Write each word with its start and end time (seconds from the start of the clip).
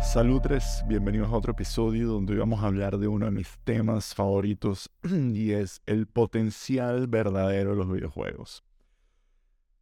Salutres, 0.00 0.84
bienvenidos 0.86 1.32
a 1.32 1.36
otro 1.36 1.52
episodio 1.52 2.08
donde 2.08 2.34
hoy 2.34 2.38
vamos 2.40 2.62
a 2.62 2.66
hablar 2.66 2.98
de 2.98 3.08
uno 3.08 3.24
de 3.24 3.32
mis 3.32 3.48
temas 3.64 4.14
favoritos 4.14 4.90
y 5.02 5.52
es 5.52 5.80
el 5.86 6.06
potencial 6.06 7.06
verdadero 7.06 7.70
de 7.70 7.76
los 7.76 7.90
videojuegos. 7.90 8.62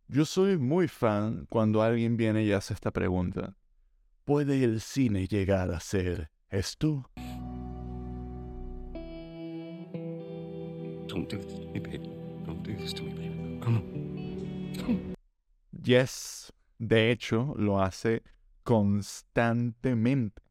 Yo 0.06 0.24
soy 0.24 0.56
muy 0.56 0.86
fan 0.86 1.46
cuando 1.48 1.82
alguien 1.82 2.16
viene 2.16 2.44
y 2.44 2.52
hace 2.52 2.74
esta 2.74 2.92
pregunta. 2.92 3.56
¿Puede 4.24 4.62
el 4.62 4.80
cine 4.80 5.26
llegar 5.26 5.72
a 5.72 5.80
ser 5.80 6.30
esto? 6.48 7.10
Yes, 15.82 16.52
de 16.78 17.10
hecho, 17.10 17.54
lo 17.56 17.80
hace 17.80 18.22
constantemente. 18.64 20.42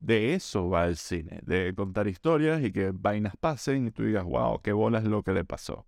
De 0.00 0.34
eso 0.34 0.68
va 0.68 0.88
el 0.88 0.96
cine, 0.96 1.40
de 1.42 1.72
contar 1.74 2.08
historias 2.08 2.62
y 2.62 2.72
que 2.72 2.90
vainas 2.92 3.34
pasen 3.38 3.86
y 3.86 3.90
tú 3.92 4.02
digas, 4.02 4.24
wow, 4.24 4.60
qué 4.60 4.72
bola 4.72 4.98
es 4.98 5.04
lo 5.04 5.22
que 5.22 5.32
le 5.32 5.44
pasó. 5.44 5.86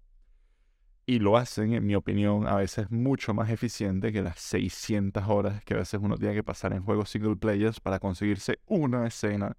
Y 1.05 1.19
lo 1.19 1.37
hacen, 1.37 1.75
en 1.75 1.85
mi 1.85 1.95
opinión, 1.95 2.47
a 2.47 2.57
veces 2.57 2.91
mucho 2.91 3.35
más 3.35 3.51
eficiente 3.51 4.13
que 4.13 4.23
las 4.23 4.41
600 4.41 5.25
horas 5.29 5.63
que 5.65 5.75
a 5.75 5.79
veces 5.79 6.01
uno 6.03 6.17
tiene 6.17 6.35
que 6.35 6.43
pasar 6.43 6.73
en 6.73 6.83
juegos 6.83 7.11
single 7.11 7.37
players 7.37 7.81
para 7.81 7.99
conseguirse 7.99 8.61
una 8.67 9.07
escena 9.07 9.59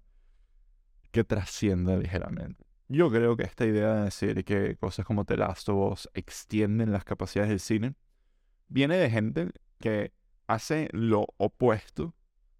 que 1.12 1.22
trascienda 1.22 1.96
ligeramente. 1.96 2.65
Yo 2.88 3.10
creo 3.10 3.36
que 3.36 3.42
esta 3.42 3.66
idea 3.66 3.94
de 3.94 4.04
decir 4.04 4.44
que 4.44 4.76
cosas 4.76 5.04
como 5.04 5.24
The 5.24 5.36
Last 5.36 5.68
of 5.68 5.92
Us 5.92 6.08
extienden 6.14 6.92
las 6.92 7.04
capacidades 7.04 7.50
del 7.50 7.60
cine 7.60 7.94
viene 8.68 8.96
de 8.96 9.10
gente 9.10 9.50
que 9.80 10.12
hace 10.46 10.88
lo 10.92 11.26
opuesto 11.36 12.14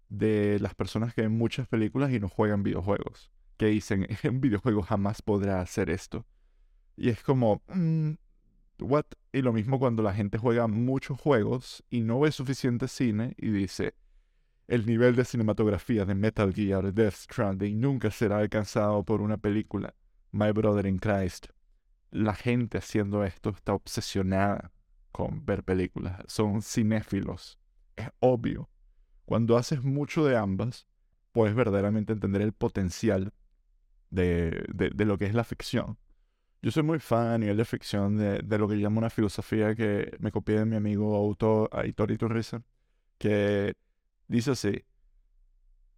de 0.09 0.59
las 0.59 0.75
personas 0.75 1.13
que 1.13 1.21
ven 1.21 1.37
muchas 1.37 1.67
películas 1.67 2.11
y 2.11 2.19
no 2.19 2.27
juegan 2.29 2.63
videojuegos. 2.63 3.31
Que 3.57 3.67
dicen, 3.67 4.07
un 4.29 4.41
videojuego 4.41 4.81
jamás 4.81 5.21
podrá 5.21 5.61
hacer 5.61 5.89
esto. 5.89 6.25
Y 6.97 7.09
es 7.09 7.23
como, 7.23 7.61
mm, 7.67 8.11
what? 8.79 9.05
Y 9.31 9.41
lo 9.41 9.53
mismo 9.53 9.79
cuando 9.79 10.03
la 10.03 10.13
gente 10.13 10.37
juega 10.37 10.67
muchos 10.67 11.19
juegos 11.19 11.83
y 11.89 12.01
no 12.01 12.19
ve 12.19 12.31
suficiente 12.31 12.87
cine 12.87 13.33
y 13.37 13.49
dice, 13.49 13.95
el 14.67 14.85
nivel 14.85 15.15
de 15.15 15.23
cinematografía 15.23 16.03
de 16.03 16.15
Metal 16.15 16.53
Gear 16.53 16.93
Death 16.93 17.13
Stranding 17.13 17.79
nunca 17.79 18.11
será 18.11 18.39
alcanzado 18.39 19.03
por 19.03 19.21
una 19.21 19.37
película. 19.37 19.95
My 20.37 20.51
Brother 20.51 20.85
in 20.85 20.99
Christ. 20.99 21.47
La 22.11 22.35
gente 22.35 22.77
haciendo 22.77 23.23
esto 23.23 23.49
está 23.49 23.73
obsesionada 23.73 24.71
con 25.11 25.43
ver 25.45 25.63
películas. 25.63 26.21
Son 26.27 26.61
cinéfilos. 26.61 27.59
Es 27.95 28.09
obvio. 28.19 28.69
Cuando 29.25 29.57
haces 29.57 29.83
mucho 29.83 30.23
de 30.23 30.37
ambas, 30.37 30.87
puedes 31.31 31.55
verdaderamente 31.55 32.13
entender 32.13 32.43
el 32.43 32.53
potencial 32.53 33.33
de, 34.11 34.63
de, 34.73 35.05
lo 35.05 35.17
que 35.17 35.25
es 35.25 35.33
la 35.33 35.43
ficción. 35.43 35.97
Yo 36.61 36.71
soy 36.71 36.83
muy 36.83 36.99
fan 36.99 37.27
a 37.27 37.37
nivel 37.37 37.57
de 37.57 37.65
ficción 37.65 38.17
de, 38.17 38.57
lo 38.57 38.67
que 38.67 38.75
llamo 38.75 38.99
una 38.99 39.09
filosofía 39.09 39.75
que 39.75 40.15
me 40.19 40.31
copié 40.31 40.59
de 40.59 40.65
mi 40.65 40.75
amigo 40.75 41.15
autor 41.15 41.69
Aitor 41.71 42.11
Iturriza, 42.11 42.61
que 43.17 43.73
dice 44.27 44.51
así, 44.51 44.85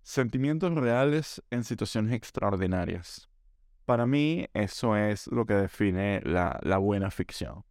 sentimientos 0.01 0.73
reales 0.73 1.43
en 1.51 1.63
situaciones 1.63 2.13
extraordinarias. 2.13 3.28
Para 3.89 4.05
mí 4.05 4.45
eso 4.53 4.95
es 4.95 5.25
lo 5.31 5.47
que 5.47 5.55
define 5.55 6.21
la, 6.21 6.77
buena 6.77 7.09
ficción. 7.09 7.63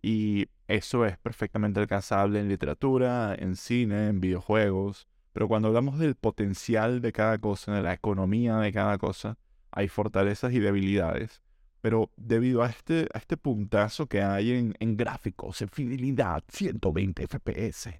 Y 0.00 0.46
eso 0.68 1.04
es 1.04 1.18
perfectamente 1.18 1.80
alcanzable 1.80 2.38
en 2.38 2.48
literatura, 2.48 3.34
en 3.36 3.56
cine, 3.56 4.06
en 4.06 4.20
videojuegos. 4.20 5.08
Pero 5.32 5.48
cuando 5.48 5.66
hablamos 5.66 5.98
del 5.98 6.14
potencial 6.14 7.00
de 7.00 7.10
cada 7.10 7.38
cosa, 7.38 7.74
de 7.74 7.82
la 7.82 7.94
economía 7.94 8.58
de 8.58 8.72
cada 8.72 8.96
cosa, 8.96 9.38
hay 9.72 9.88
fortalezas 9.88 10.52
y 10.52 10.60
debilidades. 10.60 11.42
Pero 11.80 12.12
debido 12.16 12.62
a 12.62 12.68
este, 12.68 13.08
este 13.12 13.36
puntazo 13.36 14.06
que 14.06 14.22
hay 14.22 14.52
en, 14.52 14.74
en 14.78 14.96
gráficos, 14.96 15.60
en 15.62 15.68
fidelidad, 15.68 16.44
120 16.46 17.26
FPS, 17.26 17.90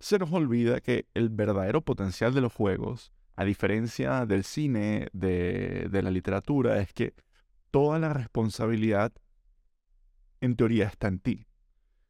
se 0.00 0.18
nos 0.18 0.30
olvida 0.34 0.82
que 0.82 1.06
el 1.14 1.30
verdadero 1.30 1.80
potencial 1.80 2.34
de 2.34 2.42
los 2.42 2.52
juegos 2.52 3.10
a 3.36 3.44
diferencia 3.44 4.24
del 4.24 4.44
cine, 4.44 5.08
de, 5.12 5.88
la 6.02 6.10
literatura, 6.10 6.80
es 6.80 6.92
que 6.92 7.14
toda 7.70 7.98
la 7.98 8.14
responsabilidad 8.14 9.12
en 10.40 10.56
teoría 10.56 10.86
está 10.86 11.08
en 11.08 11.20
ti. 11.20 11.46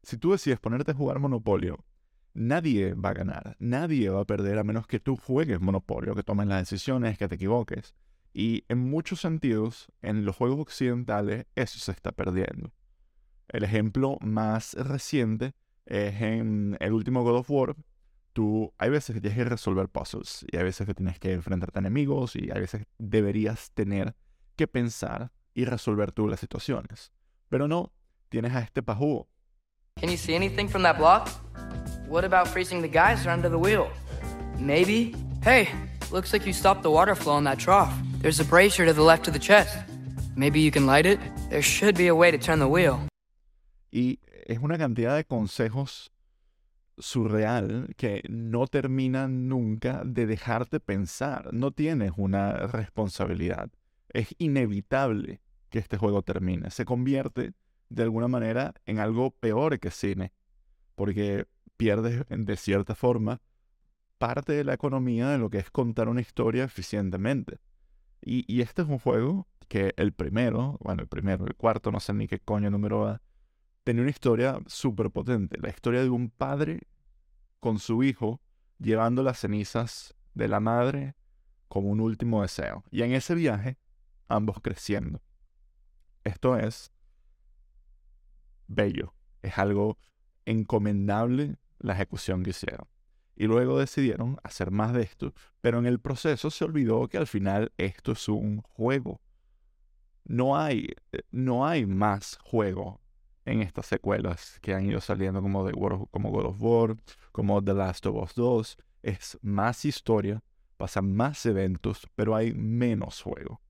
Si 0.03 0.17
tú 0.17 0.33
decides 0.33 0.61
ponerte 0.61 0.93
a 0.93 0.95
jugar 0.95 1.19
Monopolio, 1.19 1.85
nadie 2.33 2.95
va 2.95 3.09
a 3.11 3.15
ganar, 3.15 3.57
nadie 3.59 4.09
va 4.09 4.21
a 4.21 4.25
perder 4.25 4.59
a 4.59 4.65
menos 4.65 4.87
que 4.87 5.01
tú 5.01 5.17
juegues 5.17 5.61
Monopolio, 5.61 6.15
que 6.15 6.23
tomes 6.23 6.47
las 6.47 6.61
decisiones, 6.61 7.19
que 7.19 7.27
te 7.27 7.35
equivoques. 7.35 7.97
Y 8.33 8.65
en 8.69 8.79
muchos 8.79 9.21
sentidos, 9.21 9.91
en 10.03 10.25
los 10.25 10.37
juegos 10.37 10.61
occidentales, 10.61 11.47
eso 11.57 11.81
se 11.81 11.91
está 11.91 12.13
perdiendo. 12.13 12.73
El 13.49 13.65
ejemplo 13.65 14.19
más 14.21 14.75
reciente 14.75 15.55
es 15.87 16.21
en 16.21 16.77
el 16.79 16.93
último 16.93 17.25
God 17.25 17.39
of 17.39 17.51
War, 17.51 17.77
tú 18.37 18.71
hay 18.77 18.91
veces 18.91 19.15
que 19.15 19.21
tienes 19.23 19.39
que 19.39 19.45
resolver 19.47 19.89
puzzles 19.89 20.45
y 20.53 20.59
hay 20.59 20.65
veces 20.65 20.87
que 20.87 20.93
tienes 20.93 21.19
que 21.19 21.33
enfrentarte 21.33 21.79
a 21.79 21.81
enemigos 21.81 22.37
y 22.37 22.51
hay 22.53 22.61
veces 22.61 22.83
que 22.83 22.87
deberías 22.99 23.71
tener 23.71 24.15
que 24.57 24.69
pensar 24.69 25.33
y 25.55 25.65
resolver 25.65 26.13
tú 26.13 26.29
las 26.29 26.41
situaciones. 26.41 27.13
Pero 27.49 27.67
no, 27.67 27.95
tienes 28.29 28.55
a 28.55 28.61
este 28.61 28.83
pajú. 28.83 29.27
Can 29.99 30.11
you 30.11 30.19
see 30.19 30.35
anything 30.35 30.69
from 30.69 30.83
that 30.83 30.99
block? 30.99 31.31
What 32.09 32.27
about 32.27 32.47
freezing 32.47 32.83
the 32.83 32.89
geyser 32.89 33.31
under 33.31 33.49
the 33.49 33.57
wheel? 33.57 33.89
Maybe. 34.59 35.15
Hey, 35.43 35.71
looks 36.13 36.35
like 36.35 36.45
you 36.45 36.53
stopped 36.53 36.83
the 36.83 36.91
water 36.91 37.15
flow 37.15 37.39
in 37.39 37.45
that 37.45 37.59
trough. 37.59 37.95
There's 38.21 38.39
a 38.39 38.45
brazier 38.45 38.85
to 38.85 38.93
the 38.93 39.03
left 39.03 39.29
of 39.29 39.33
the 39.33 39.41
chest. 39.41 39.75
Maybe 40.37 40.61
you 40.61 40.71
can 40.71 40.85
light 40.85 41.07
it. 41.07 41.19
There 41.49 41.63
should 41.63 41.97
be 41.97 42.09
a 42.09 42.15
way 42.15 42.31
to 42.31 42.37
turn 42.37 42.59
the 42.59 42.69
wheel. 42.69 43.01
Y 43.91 44.19
es 44.47 44.59
una 44.59 44.77
cantidad 44.77 45.17
de 45.17 45.25
consejos 45.25 46.11
surreal 46.99 47.95
que 47.97 48.23
no 48.29 48.67
termina 48.67 49.29
nunca 49.29 50.03
de 50.05 50.27
dejarte 50.27 50.81
pensar. 50.81 51.53
No 51.53 51.71
tienes 51.71 52.13
una 52.17 52.53
responsabilidad. 52.67 53.71
Es 54.09 54.35
inevitable 54.39 55.41
que 55.69 55.79
este 55.79 55.97
juego 55.97 56.23
termine. 56.23 56.71
Se 56.71 56.85
convierte 56.85 57.53
de 57.89 58.03
alguna 58.03 58.29
manera 58.29 58.75
en 58.87 58.99
algo 58.99 59.31
peor 59.31 59.79
que 59.79 59.91
cine, 59.91 60.33
porque 60.95 61.47
pierdes 61.77 62.25
de 62.29 62.57
cierta 62.57 62.95
forma 62.95 63.41
parte 64.19 64.53
de 64.53 64.65
la 64.65 64.75
economía 64.75 65.29
de 65.29 65.39
lo 65.39 65.51
que 65.51 65.59
es 65.59 65.71
contar 65.71 66.09
una 66.09 66.21
historia 66.21 66.65
eficientemente. 66.65 67.59
Y, 68.23 68.45
y 68.53 68.63
este 68.63 68.83
es 68.83 68.89
un 68.89 68.99
juego 68.99 69.47
que 69.69 69.93
el 69.97 70.13
primero, 70.13 70.79
bueno, 70.81 71.03
el 71.03 71.09
primero, 71.09 71.45
el 71.45 71.55
cuarto, 71.55 71.93
no 71.93 72.01
sé 72.01 72.15
ni 72.15 72.27
qué 72.27 72.39
coño 72.39 72.71
número 72.71 73.01
va, 73.01 73.21
tenía 73.87 74.03
una 74.03 74.11
historia 74.11 74.59
súper 74.67 75.13
potente. 75.13 75.59
La 75.61 75.69
historia 75.69 76.03
de 76.03 76.11
un 76.11 76.29
padre 76.29 76.89
con 77.61 77.79
su 77.79 78.03
hijo 78.03 78.43
llevando 78.81 79.23
las 79.23 79.39
cenizas 79.39 80.13
de 80.35 80.49
la 80.49 80.59
madre 80.59 81.15
como 81.69 81.91
un 81.91 82.01
último 82.01 82.43
deseo. 82.43 82.83
Y 82.91 83.03
en 83.03 83.13
ese 83.13 83.37
viaje, 83.37 83.79
ambos 84.27 84.61
creciendo. 84.61 85.23
Esto 86.25 86.57
es 86.57 86.91
bello. 88.67 89.15
Es 89.41 89.57
algo 89.57 89.99
encomendable 90.47 91.55
la 91.79 91.93
ejecución 91.93 92.43
que 92.43 92.51
hicieron. 92.51 92.89
Y 93.37 93.47
luego 93.47 93.79
decidieron 93.79 94.37
hacer 94.43 94.73
más 94.73 94.95
de 94.95 95.03
esto, 95.03 95.33
pero 95.61 95.79
en 95.79 95.87
el 95.87 96.01
proceso 96.01 96.51
se 96.51 96.65
olvidó 96.65 97.07
que 97.07 97.19
al 97.19 97.29
final 97.29 97.73
esto 97.77 98.11
es 98.11 98.29
un 98.29 98.63
juego. 98.63 99.21
No 100.25 100.59
hay, 100.59 100.89
eh, 101.13 101.23
no 101.31 101.69
hay 101.69 101.87
más 101.87 102.37
juego 102.43 103.06
en 103.47 103.63
estas 103.63 103.87
secuelas 103.87 104.59
que 104.61 104.75
han 104.75 104.85
ido 104.85 105.01
saliendo 105.01 105.41
como, 105.41 105.65
de 105.65 105.73
como 105.73 106.31
God 106.31 106.47
of 106.47 106.57
War, 106.61 106.97
como 107.33 107.63
The 107.63 107.75
Last 107.75 108.05
of 108.07 108.23
Us 108.23 108.35
2. 108.35 108.77
Es 109.03 109.39
más 109.41 109.85
historia, 109.85 110.43
pasan 110.77 111.15
más 111.15 111.47
eventos, 111.47 112.07
pero 112.17 112.35
hay 112.35 112.53
menos 112.53 113.23
juego. 113.23 113.63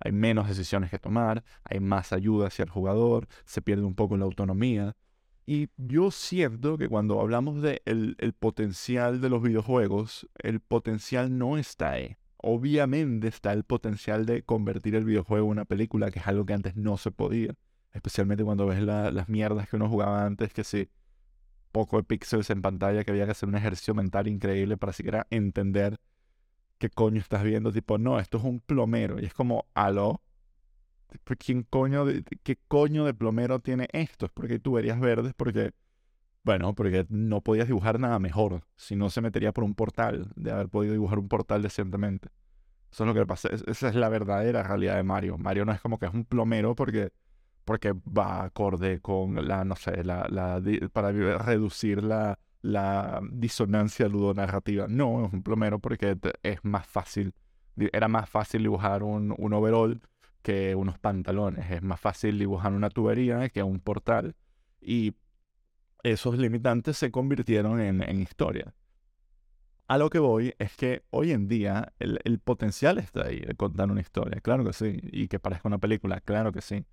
Hay 0.00 0.12
menos 0.12 0.48
decisiones 0.48 0.90
que 0.90 0.98
tomar, 0.98 1.44
hay 1.62 1.78
más 1.78 2.12
ayuda 2.12 2.48
hacia 2.48 2.64
el 2.64 2.70
jugador, 2.70 3.28
se 3.44 3.62
pierde 3.62 3.84
un 3.84 3.94
poco 3.94 4.16
la 4.16 4.24
autonomía. 4.24 4.96
Y 5.46 5.68
yo 5.76 6.10
siento 6.10 6.76
que 6.76 6.88
cuando 6.88 7.20
hablamos 7.20 7.62
de 7.62 7.82
el 7.84 8.34
potencial 8.38 9.20
de 9.20 9.28
los 9.30 9.42
videojuegos, 9.42 10.28
el 10.38 10.60
potencial 10.60 11.36
no 11.38 11.56
está 11.56 11.92
ahí. 11.92 12.16
Obviamente 12.36 13.28
está 13.28 13.52
el 13.52 13.64
potencial 13.64 14.26
de 14.26 14.42
convertir 14.42 14.94
el 14.94 15.04
videojuego 15.04 15.46
en 15.46 15.52
una 15.52 15.64
película, 15.66 16.10
que 16.10 16.20
es 16.20 16.26
algo 16.26 16.46
que 16.46 16.54
antes 16.54 16.74
no 16.76 16.96
se 16.96 17.10
podía 17.10 17.54
especialmente 17.92 18.44
cuando 18.44 18.66
ves 18.66 18.82
las 18.82 19.28
mierdas 19.28 19.68
que 19.68 19.76
uno 19.76 19.88
jugaba 19.88 20.24
antes, 20.26 20.52
que 20.52 20.64
sí, 20.64 20.88
poco 21.72 21.98
de 21.98 22.04
píxeles 22.04 22.50
en 22.50 22.62
pantalla, 22.62 23.04
que 23.04 23.10
había 23.12 23.26
que 23.26 23.32
hacer 23.32 23.48
un 23.48 23.56
ejercicio 23.56 23.94
mental 23.94 24.28
increíble 24.28 24.76
para 24.76 24.92
siquiera 24.92 25.26
entender 25.30 26.00
qué 26.78 26.90
coño 26.90 27.20
estás 27.20 27.44
viendo. 27.44 27.72
Tipo, 27.72 27.98
no, 27.98 28.18
esto 28.20 28.38
es 28.38 28.44
un 28.44 28.60
plomero. 28.60 29.20
Y 29.20 29.26
es 29.26 29.34
como, 29.34 29.66
aló, 29.74 30.22
¿quién 31.38 31.62
coño 31.62 32.04
de, 32.04 32.24
¿qué 32.42 32.56
coño 32.68 33.04
de 33.04 33.14
plomero 33.14 33.60
tiene 33.60 33.88
esto? 33.92 34.26
Es 34.26 34.32
porque 34.32 34.54
hay 34.54 34.58
tuberías 34.60 35.00
verdes, 35.00 35.34
porque 35.36 35.72
Bueno, 36.44 36.74
porque 36.74 37.06
no 37.10 37.42
podías 37.42 37.68
dibujar 37.68 38.00
nada 38.00 38.18
mejor. 38.18 38.64
Si 38.76 38.96
no, 38.96 39.10
se 39.10 39.20
metería 39.20 39.52
por 39.52 39.64
un 39.64 39.74
portal, 39.74 40.32
de 40.36 40.52
haber 40.52 40.68
podido 40.70 40.94
dibujar 40.94 41.18
un 41.18 41.28
portal 41.28 41.62
decentemente. 41.62 42.30
Eso 42.92 43.04
es 43.04 43.08
lo 43.08 43.14
que 43.14 43.26
pasa. 43.26 43.48
es- 43.50 43.64
Esa 43.68 43.88
es 43.90 43.96
la 43.96 44.08
verdadera 44.10 44.62
realidad 44.64 44.96
de 44.96 45.04
Mario. 45.04 45.38
Mario 45.38 45.64
no 45.66 45.72
es 45.72 45.80
como 45.80 45.98
que 45.98 46.06
es 46.06 46.14
un 46.14 46.24
plomero 46.26 46.74
porque, 46.76 47.12
porque 47.70 47.92
va 47.92 48.42
acorde 48.42 48.98
con 48.98 49.46
la, 49.46 49.64
no 49.64 49.76
sé, 49.76 50.02
la, 50.02 50.26
la 50.28 50.60
para 50.92 51.12
reducir 51.12 52.02
la, 52.02 52.36
la 52.62 53.20
disonancia 53.30 54.08
ludonarrativa. 54.08 54.88
No, 54.88 55.24
es 55.24 55.32
un 55.32 55.44
plomero 55.44 55.78
porque 55.78 56.18
es 56.42 56.64
más 56.64 56.84
fácil. 56.84 57.32
Era 57.76 58.08
más 58.08 58.28
fácil 58.28 58.64
dibujar 58.64 59.04
un, 59.04 59.32
un 59.38 59.52
overall 59.52 60.00
que 60.42 60.74
unos 60.74 60.98
pantalones. 60.98 61.70
Es 61.70 61.80
más 61.80 62.00
fácil 62.00 62.40
dibujar 62.40 62.72
una 62.72 62.90
tubería 62.90 63.48
que 63.50 63.62
un 63.62 63.78
portal. 63.78 64.34
Y 64.80 65.14
esos 66.02 66.38
limitantes 66.38 66.96
se 66.96 67.12
convirtieron 67.12 67.80
en, 67.80 68.02
en 68.02 68.20
historia. 68.20 68.74
A 69.86 69.96
lo 69.96 70.10
que 70.10 70.18
voy 70.18 70.54
es 70.58 70.74
que 70.76 71.04
hoy 71.10 71.30
en 71.30 71.46
día 71.46 71.92
el, 72.00 72.18
el 72.24 72.40
potencial 72.40 72.98
está 72.98 73.26
ahí 73.26 73.38
de 73.38 73.54
contar 73.54 73.92
una 73.92 74.00
historia, 74.00 74.40
claro 74.40 74.64
que 74.64 74.72
sí, 74.72 74.98
y 75.12 75.28
que 75.28 75.38
parezca 75.38 75.68
una 75.68 75.78
película, 75.78 76.20
claro 76.20 76.50
que 76.50 76.62
sí. 76.62 76.84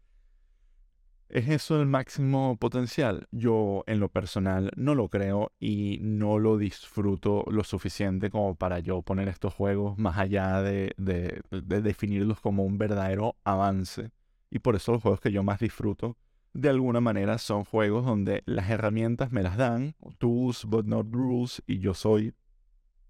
¿Es 1.30 1.50
eso 1.50 1.80
el 1.82 1.88
máximo 1.88 2.56
potencial? 2.58 3.28
Yo 3.32 3.84
en 3.88 4.00
lo 4.00 4.08
personal 4.10 4.72
no 4.78 4.96
lo 4.96 5.10
creo 5.10 5.52
y 5.60 6.00
no 6.02 6.40
lo 6.40 6.58
disfruto 6.58 7.44
lo 7.50 7.64
suficiente 7.66 8.30
como 8.30 8.56
para 8.56 8.80
yo 8.80 9.02
poner 9.02 9.28
estos 9.28 9.54
juegos 9.54 9.98
más 9.98 10.18
allá 10.18 10.62
de, 10.62 10.94
de- 10.98 11.42
de 11.52 11.82
definirlos 11.82 12.40
como 12.40 12.64
un 12.64 12.78
verdadero 12.78 13.36
avance. 13.44 14.12
Y 14.50 14.60
por 14.60 14.76
eso 14.78 14.94
los 14.94 15.02
juegos 15.02 15.20
que 15.20 15.32
yo 15.32 15.44
más 15.44 15.60
disfruto 15.60 16.16
de 16.54 16.70
alguna 16.70 17.02
manera 17.02 17.38
son 17.38 17.66
juegos 17.66 18.06
donde 18.06 18.42
las 18.46 18.70
herramientas 18.70 19.32
me 19.32 19.44
las 19.44 19.58
dan, 19.58 19.96
tools 20.18 20.66
but 20.66 20.86
not 20.86 21.06
rules, 21.12 21.62
y 21.68 21.80
yo 21.80 21.94
soy 21.94 22.34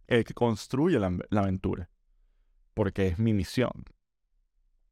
el 0.07 0.25
que 0.25 0.33
construye 0.33 0.99
la, 0.99 1.17
aventura, 1.31 1.89
porque 2.73 3.07
es 3.07 3.19
mi 3.19 3.33
misión. 3.33 3.85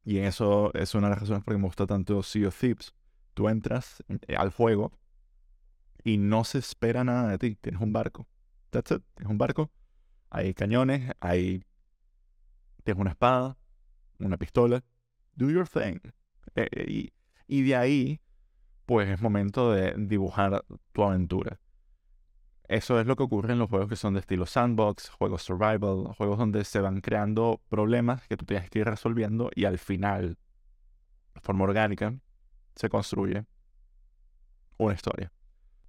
Y 0.04 0.18
eso 0.18 0.72
es 0.74 0.94
una 0.94 1.08
de 1.08 1.10
las 1.10 1.20
razones 1.20 1.44
por 1.44 1.54
que 1.54 1.58
me 1.58 1.66
gusta 1.66 1.86
tanto 1.86 2.22
Sea 2.22 2.48
of 2.48 2.58
Thieves. 2.58 2.94
Tú 3.36 3.50
entras 3.50 4.02
eh, 4.08 4.34
al 4.34 4.50
juego 4.50 4.98
y 6.02 6.16
no 6.16 6.42
se 6.44 6.56
espera 6.56 7.04
nada 7.04 7.28
de 7.28 7.36
ti. 7.36 7.56
Tienes 7.56 7.82
un 7.82 7.92
barco. 7.92 8.26
That's 8.70 8.92
it. 8.92 9.02
Tienes 9.14 9.30
un 9.30 9.36
barco. 9.36 9.70
Hay 10.30 10.54
cañones, 10.54 11.12
hay... 11.20 11.62
Tienes 12.82 12.98
una 12.98 13.10
espada, 13.10 13.58
una 14.20 14.38
pistola. 14.38 14.82
Do 15.34 15.50
your 15.50 15.68
thing. 15.68 15.98
Eh, 16.54 16.66
eh, 16.72 16.86
y, 16.88 17.12
y 17.46 17.62
de 17.64 17.76
ahí, 17.76 18.20
pues 18.86 19.10
es 19.10 19.20
momento 19.20 19.70
de 19.70 19.92
dibujar 19.98 20.64
tu 20.92 21.02
aventura. 21.02 21.60
Eso 22.68 22.98
es 22.98 23.06
lo 23.06 23.16
que 23.16 23.24
ocurre 23.24 23.52
en 23.52 23.58
los 23.58 23.68
juegos 23.68 23.90
que 23.90 23.96
son 23.96 24.14
de 24.14 24.20
estilo 24.20 24.46
sandbox, 24.46 25.10
juegos 25.10 25.42
survival, 25.42 26.14
juegos 26.16 26.38
donde 26.38 26.64
se 26.64 26.80
van 26.80 27.02
creando 27.02 27.60
problemas 27.68 28.26
que 28.28 28.38
tú 28.38 28.46
tienes 28.46 28.70
que 28.70 28.78
ir 28.78 28.86
resolviendo 28.86 29.50
y 29.54 29.66
al 29.66 29.76
final, 29.76 30.38
de 31.34 31.40
forma 31.42 31.64
orgánica, 31.64 32.14
se 32.76 32.88
construye 32.88 33.44
una 34.78 34.94
historia. 34.94 35.32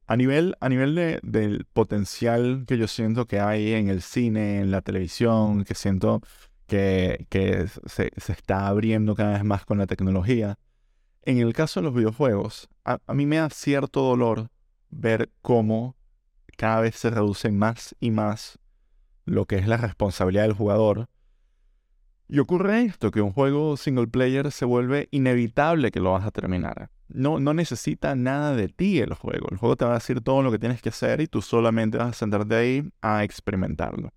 A 0.08 0.16
nivel, 0.16 0.56
a 0.62 0.70
nivel 0.70 0.96
de- 0.96 1.20
del 1.22 1.66
potencial 1.66 2.64
que 2.66 2.78
yo 2.78 2.88
siento 2.88 3.26
que 3.28 3.40
hay 3.40 3.74
en 3.74 3.90
el 3.90 4.02
cine, 4.02 4.60
en 4.62 4.72
la 4.72 4.82
televisión, 4.82 5.66
que 5.66 5.76
siento 5.76 6.22
que, 6.66 7.28
que 7.30 7.68
se, 7.86 8.12
se 8.16 8.32
está 8.32 8.68
abriendo 8.68 9.16
cada 9.16 9.34
vez 9.34 9.44
más 9.44 9.66
con 9.66 9.78
la 9.78 9.88
tecnología, 9.88 10.58
en 11.24 11.40
el 11.40 11.54
caso 11.54 11.82
de 11.82 11.86
los 11.86 11.94
videojuegos, 11.94 12.70
a, 12.86 13.00
a 13.06 13.14
mí 13.14 13.26
me 13.26 13.36
da 13.38 13.50
cierto 13.50 14.02
dolor 14.02 14.50
ver 14.90 15.30
cómo 15.42 15.98
cada 16.56 16.80
vez 16.82 16.96
se 16.96 17.10
reduce 17.10 17.52
más 17.52 17.94
y 18.00 18.12
más 18.12 18.60
lo 19.26 19.46
que 19.46 19.58
es 19.58 19.68
la 19.68 19.76
responsabilidad 19.76 20.44
del 20.44 20.54
jugador. 20.54 21.10
Y 22.30 22.40
ocurre 22.40 22.84
esto, 22.84 23.10
que 23.10 23.22
un 23.22 23.32
juego 23.32 23.78
single 23.78 24.08
player 24.08 24.52
se 24.52 24.66
vuelve 24.66 25.08
inevitable 25.12 25.92
que 25.92 26.02
lo 26.02 26.12
vas 26.12 26.26
a 26.26 26.32
terminar. 26.32 26.90
No, 27.08 27.40
no 27.40 27.54
necesita 27.54 28.16
nada 28.16 28.54
de 28.54 28.68
ti 28.68 29.00
el 29.00 29.14
juego. 29.14 29.48
El 29.50 29.58
juego 29.58 29.78
te 29.78 29.86
va 29.86 29.92
a 29.92 29.96
decir 29.96 30.20
todo 30.20 30.42
lo 30.42 30.52
que 30.52 30.60
tienes 30.60 30.82
que 30.82 30.90
hacer 30.90 31.22
y 31.22 31.28
tú 31.28 31.42
solamente 31.42 31.98
vas 31.98 32.10
a 32.10 32.14
sentarte 32.14 32.56
ahí 32.56 32.90
a 33.02 33.24
experimentarlo. 33.24 34.12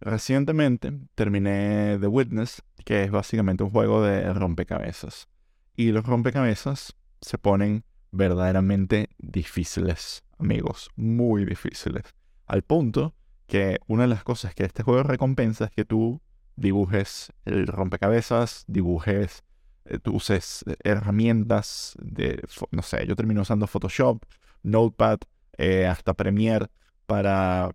Recientemente 0.00 0.92
terminé 1.16 1.98
The 2.00 2.06
Witness, 2.06 2.62
que 2.84 3.02
es 3.02 3.10
básicamente 3.10 3.64
un 3.64 3.70
juego 3.70 4.02
de 4.02 4.32
rompecabezas. 4.32 5.28
Y 5.76 5.90
los 5.90 6.06
rompecabezas 6.06 6.94
se 7.20 7.36
ponen 7.36 7.84
verdaderamente 8.12 9.10
difíciles, 9.18 10.22
amigos, 10.38 10.88
muy 10.94 11.44
difíciles. 11.44 12.04
Al 12.46 12.62
punto 12.62 13.14
que 13.46 13.78
una 13.88 14.04
de 14.04 14.08
las 14.08 14.22
cosas 14.22 14.54
que 14.54 14.64
este 14.64 14.84
juego 14.84 15.02
recompensa 15.02 15.64
es 15.64 15.70
que 15.72 15.84
tú 15.84 16.20
dibujes 16.56 17.32
el 17.44 17.66
rompecabezas, 17.66 18.64
dibujes, 18.66 19.44
eh, 19.84 19.98
tú 19.98 20.16
uses 20.16 20.64
eh, 20.66 20.76
herramientas 20.84 21.96
de, 22.00 22.42
no 22.70 22.82
sé, 22.82 23.06
yo 23.06 23.16
termino 23.16 23.42
usando 23.42 23.66
Photoshop, 23.66 24.24
Notepad, 24.62 25.18
eh, 25.56 25.86
hasta 25.86 26.14
Premiere 26.14 26.66
para 27.06 27.70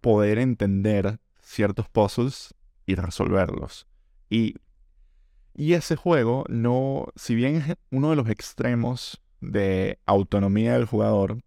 poder 0.00 0.38
entender 0.38 1.18
ciertos 1.42 1.88
puzzles 1.88 2.54
y 2.86 2.94
resolverlos. 2.94 3.86
Y, 4.30 4.56
y 5.54 5.74
ese 5.74 5.96
juego 5.96 6.44
no, 6.48 7.06
si 7.16 7.34
bien 7.34 7.56
es 7.56 7.76
uno 7.90 8.10
de 8.10 8.16
los 8.16 8.28
extremos 8.28 9.22
de 9.40 9.98
autonomía 10.06 10.74
del 10.74 10.86
jugador, 10.86 11.42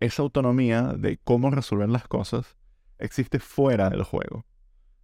esa 0.00 0.22
autonomía 0.22 0.94
de 0.96 1.18
cómo 1.18 1.50
resolver 1.50 1.88
las 1.88 2.06
cosas 2.06 2.56
existe 2.98 3.38
fuera 3.38 3.90
del 3.90 4.02
juego. 4.02 4.44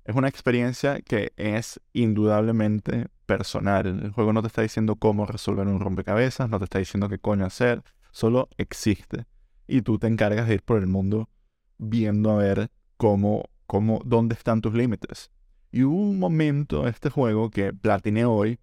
Es 0.04 0.14
una 0.14 0.28
experiencia 0.28 1.00
que 1.00 1.32
es 1.36 1.80
indudablemente 1.94 3.08
personal. 3.24 3.86
El 3.86 4.12
juego 4.12 4.34
no 4.34 4.42
te 4.42 4.48
está 4.48 4.60
diciendo 4.60 4.96
cómo 4.96 5.24
resolver 5.24 5.66
un 5.66 5.80
rompecabezas, 5.80 6.50
no 6.50 6.58
te 6.58 6.64
está 6.64 6.78
diciendo 6.78 7.08
qué 7.08 7.18
coño 7.18 7.46
hacer, 7.46 7.82
solo 8.10 8.48
existe. 8.58 9.24
Y 9.66 9.80
tú 9.80 9.98
te 9.98 10.06
encargas 10.06 10.46
de 10.46 10.54
ir 10.54 10.62
por 10.62 10.78
el 10.78 10.86
mundo 10.86 11.30
viendo 11.78 12.30
a 12.30 12.36
ver 12.36 12.70
cómo, 12.98 13.44
cómo, 13.66 14.02
dónde 14.04 14.34
están 14.34 14.60
tus 14.60 14.74
límites. 14.74 15.30
Y 15.72 15.84
hubo 15.84 15.96
un 15.96 16.18
momento 16.18 16.82
de 16.82 16.90
este 16.90 17.08
juego 17.08 17.50
que 17.50 17.72
platiné 17.72 18.26
hoy 18.26 18.60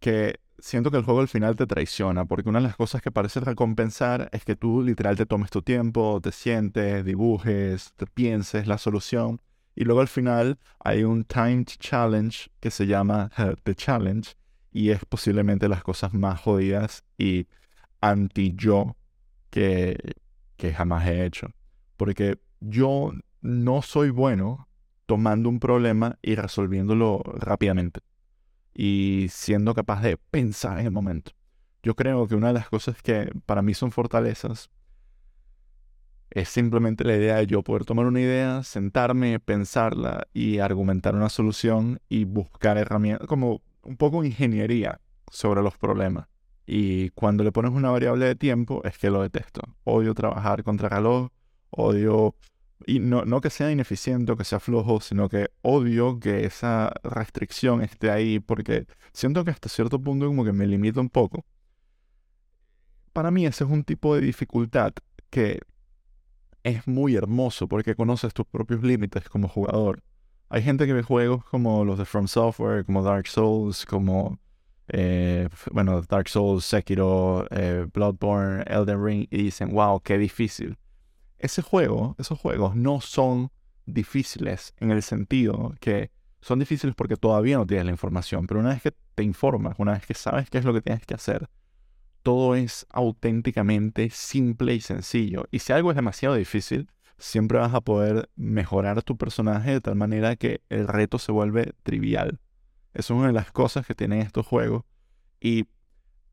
que 0.00 0.40
siento 0.58 0.90
que 0.90 0.96
el 0.96 1.04
juego 1.04 1.20
al 1.20 1.28
final 1.28 1.54
te 1.54 1.66
traiciona, 1.66 2.24
porque 2.24 2.48
una 2.48 2.60
de 2.60 2.66
las 2.66 2.76
cosas 2.76 3.02
que 3.02 3.10
parece 3.12 3.40
recompensar 3.40 4.30
es 4.32 4.44
que 4.44 4.56
tú 4.56 4.82
literal 4.82 5.16
te 5.16 5.26
tomes 5.26 5.50
tu 5.50 5.60
tiempo, 5.60 6.18
te 6.22 6.32
sientes, 6.32 7.04
dibujes, 7.04 7.92
te 7.96 8.06
pienses 8.06 8.66
la 8.66 8.78
solución, 8.78 9.40
y 9.74 9.84
luego 9.84 10.00
al 10.00 10.08
final 10.08 10.58
hay 10.80 11.04
un 11.04 11.24
timed 11.24 11.66
challenge 11.66 12.50
que 12.60 12.70
se 12.70 12.86
llama 12.86 13.30
The 13.64 13.74
Challenge, 13.74 14.34
y 14.72 14.90
es 14.90 15.04
posiblemente 15.04 15.68
las 15.68 15.82
cosas 15.82 16.14
más 16.14 16.40
jodidas 16.40 17.04
y 17.18 17.46
anti-yo 18.00 18.96
que, 19.50 20.14
que 20.56 20.72
jamás 20.72 21.06
he 21.06 21.24
hecho. 21.24 21.48
Porque 21.96 22.38
yo 22.60 23.12
no 23.42 23.82
soy 23.82 24.10
bueno 24.10 24.68
tomando 25.06 25.48
un 25.48 25.60
problema 25.60 26.18
y 26.22 26.34
resolviéndolo 26.36 27.22
rápidamente 27.36 28.00
y 28.74 29.26
siendo 29.30 29.74
capaz 29.74 30.00
de 30.00 30.16
pensar 30.16 30.78
en 30.78 30.86
el 30.86 30.92
momento. 30.92 31.32
Yo 31.82 31.94
creo 31.94 32.26
que 32.26 32.34
una 32.34 32.48
de 32.48 32.54
las 32.54 32.68
cosas 32.68 33.02
que 33.02 33.30
para 33.44 33.60
mí 33.60 33.74
son 33.74 33.90
fortalezas 33.90 34.70
es 36.34 36.48
simplemente 36.48 37.04
la 37.04 37.16
idea 37.16 37.36
de 37.36 37.46
yo 37.46 37.62
poder 37.62 37.84
tomar 37.84 38.06
una 38.06 38.20
idea, 38.20 38.62
sentarme, 38.62 39.38
pensarla 39.38 40.26
y 40.32 40.58
argumentar 40.58 41.14
una 41.14 41.28
solución 41.28 42.00
y 42.08 42.24
buscar 42.24 42.78
herramientas, 42.78 43.28
como 43.28 43.60
un 43.82 43.96
poco 43.96 44.24
ingeniería 44.24 45.00
sobre 45.30 45.62
los 45.62 45.76
problemas. 45.76 46.28
Y 46.66 47.10
cuando 47.10 47.44
le 47.44 47.52
pones 47.52 47.72
una 47.72 47.90
variable 47.90 48.26
de 48.26 48.34
tiempo 48.34 48.82
es 48.84 48.96
que 48.96 49.10
lo 49.10 49.22
detesto. 49.22 49.60
Odio 49.84 50.14
trabajar 50.14 50.62
contra 50.62 50.88
reloj, 50.88 51.28
odio 51.70 52.34
y 52.86 52.98
no, 52.98 53.24
no 53.24 53.40
que 53.40 53.50
sea 53.50 53.70
ineficiente 53.70 54.32
o 54.32 54.36
que 54.36 54.44
sea 54.44 54.58
flojo, 54.58 55.00
sino 55.00 55.28
que 55.28 55.50
odio 55.60 56.18
que 56.18 56.44
esa 56.44 56.92
restricción 57.02 57.82
esté 57.82 58.10
ahí 58.10 58.40
porque 58.40 58.86
siento 59.12 59.44
que 59.44 59.50
hasta 59.50 59.68
cierto 59.68 60.00
punto 60.00 60.26
como 60.26 60.44
que 60.44 60.52
me 60.52 60.66
limita 60.66 61.00
un 61.00 61.10
poco. 61.10 61.44
Para 63.12 63.30
mí 63.30 63.44
ese 63.44 63.64
es 63.64 63.70
un 63.70 63.84
tipo 63.84 64.14
de 64.14 64.22
dificultad 64.22 64.92
que 65.30 65.60
es 66.64 66.86
muy 66.86 67.16
hermoso 67.16 67.68
porque 67.68 67.94
conoces 67.94 68.34
tus 68.34 68.46
propios 68.46 68.82
límites 68.82 69.28
como 69.28 69.48
jugador. 69.48 70.02
Hay 70.48 70.62
gente 70.62 70.86
que 70.86 70.92
ve 70.92 71.02
juegos 71.02 71.44
como 71.44 71.84
los 71.84 71.98
de 71.98 72.04
From 72.04 72.28
Software, 72.28 72.84
como 72.84 73.02
Dark 73.02 73.26
Souls, 73.26 73.86
como, 73.86 74.38
eh, 74.88 75.48
bueno, 75.72 76.02
Dark 76.02 76.28
Souls, 76.28 76.64
Sekiro, 76.64 77.46
eh, 77.50 77.86
Bloodborne, 77.92 78.64
Elden 78.66 79.04
Ring, 79.04 79.26
y 79.30 79.44
dicen, 79.44 79.70
wow, 79.72 80.00
qué 80.00 80.18
difícil 80.18 80.76
ese 81.42 81.60
juego, 81.60 82.14
esos 82.18 82.38
juegos 82.38 82.74
no 82.76 83.00
son 83.00 83.50
difíciles 83.84 84.74
en 84.78 84.92
el 84.92 85.02
sentido 85.02 85.74
que 85.80 86.10
son 86.40 86.60
difíciles 86.60 86.94
porque 86.94 87.16
todavía 87.16 87.56
no 87.56 87.66
tienes 87.66 87.84
la 87.84 87.90
información, 87.90 88.46
pero 88.46 88.60
una 88.60 88.70
vez 88.70 88.82
que 88.82 88.92
te 89.14 89.22
informas, 89.24 89.74
una 89.78 89.92
vez 89.92 90.06
que 90.06 90.14
sabes 90.14 90.48
qué 90.48 90.58
es 90.58 90.64
lo 90.64 90.72
que 90.72 90.80
tienes 90.80 91.04
que 91.04 91.14
hacer, 91.14 91.48
todo 92.22 92.54
es 92.54 92.86
auténticamente 92.90 94.10
simple 94.10 94.74
y 94.74 94.80
sencillo. 94.80 95.46
Y 95.50 95.58
si 95.60 95.72
algo 95.72 95.90
es 95.90 95.96
demasiado 95.96 96.34
difícil, 96.34 96.88
siempre 97.18 97.58
vas 97.58 97.74
a 97.74 97.80
poder 97.80 98.30
mejorar 98.36 99.02
tu 99.02 99.16
personaje 99.16 99.72
de 99.72 99.80
tal 99.80 99.96
manera 99.96 100.36
que 100.36 100.62
el 100.68 100.88
reto 100.88 101.18
se 101.18 101.32
vuelve 101.32 101.72
trivial. 101.82 102.40
Es 102.94 103.10
una 103.10 103.28
de 103.28 103.32
las 103.32 103.52
cosas 103.52 103.86
que 103.86 103.94
tienen 103.94 104.20
estos 104.20 104.46
juegos. 104.46 104.84
Y 105.40 105.66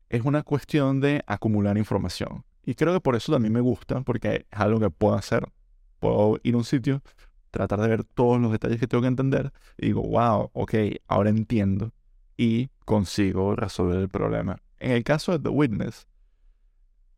es 0.08 0.24
una 0.24 0.42
cuestión 0.42 1.00
de 1.00 1.22
acumular 1.26 1.78
información. 1.78 2.44
Y 2.64 2.74
creo 2.74 2.92
que 2.92 3.00
por 3.00 3.16
eso 3.16 3.32
también 3.32 3.52
me 3.52 3.60
gusta, 3.60 4.02
porque 4.02 4.46
es 4.50 4.60
algo 4.60 4.80
que 4.80 4.90
puedo 4.90 5.14
hacer. 5.14 5.50
Puedo 5.98 6.38
ir 6.42 6.54
a 6.54 6.58
un 6.58 6.64
sitio, 6.64 7.02
tratar 7.50 7.80
de 7.80 7.88
ver 7.88 8.04
todos 8.04 8.40
los 8.40 8.52
detalles 8.52 8.78
que 8.78 8.86
tengo 8.86 9.02
que 9.02 9.08
entender, 9.08 9.52
y 9.78 9.86
digo, 9.86 10.02
wow, 10.02 10.50
ok, 10.52 10.74
ahora 11.08 11.30
entiendo. 11.30 11.92
Y 12.36 12.68
consigo 12.84 13.54
resolver 13.56 13.98
el 13.98 14.08
problema. 14.08 14.60
En 14.80 14.92
el 14.92 15.04
caso 15.04 15.32
de 15.32 15.38
The 15.38 15.50
Witness, 15.50 16.08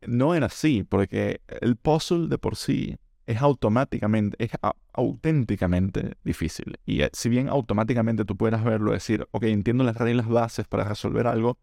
no 0.05 0.35
era 0.35 0.47
así, 0.47 0.83
porque 0.83 1.41
el 1.61 1.75
puzzle 1.77 2.27
de 2.27 2.37
por 2.37 2.55
sí 2.55 2.97
es 3.25 3.41
automáticamente, 3.41 4.35
es 4.43 4.51
auténticamente 4.91 6.17
difícil. 6.23 6.77
Y 6.85 7.01
eh, 7.01 7.09
si 7.13 7.29
bien 7.29 7.47
automáticamente 7.47 8.25
tú 8.25 8.35
puedas 8.35 8.63
verlo, 8.63 8.91
decir, 8.91 9.27
ok, 9.31 9.43
entiendo 9.43 9.83
las 9.83 9.95
reglas 9.95 10.27
bases 10.27 10.67
para 10.67 10.83
resolver 10.83 11.25
algo, 11.25 11.57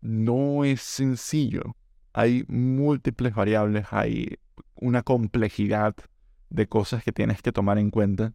no 0.00 0.64
es 0.64 0.80
sencillo. 0.80 1.76
Hay 2.14 2.44
múltiples 2.48 3.34
variables, 3.34 3.86
hay 3.90 4.38
una 4.74 5.02
complejidad 5.02 5.94
de 6.50 6.66
cosas 6.66 7.04
que 7.04 7.12
tienes 7.12 7.42
que 7.42 7.52
tomar 7.52 7.78
en 7.78 7.90
cuenta 7.90 8.32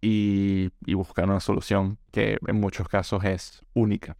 y, 0.00 0.70
y 0.84 0.94
buscar 0.94 1.24
una 1.24 1.40
solución 1.40 1.98
que 2.12 2.38
en 2.46 2.60
muchos 2.60 2.88
casos 2.88 3.24
es 3.24 3.62
única. 3.74 4.16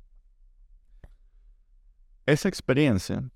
Esa 2.27 2.49
experiencia, 2.49 3.31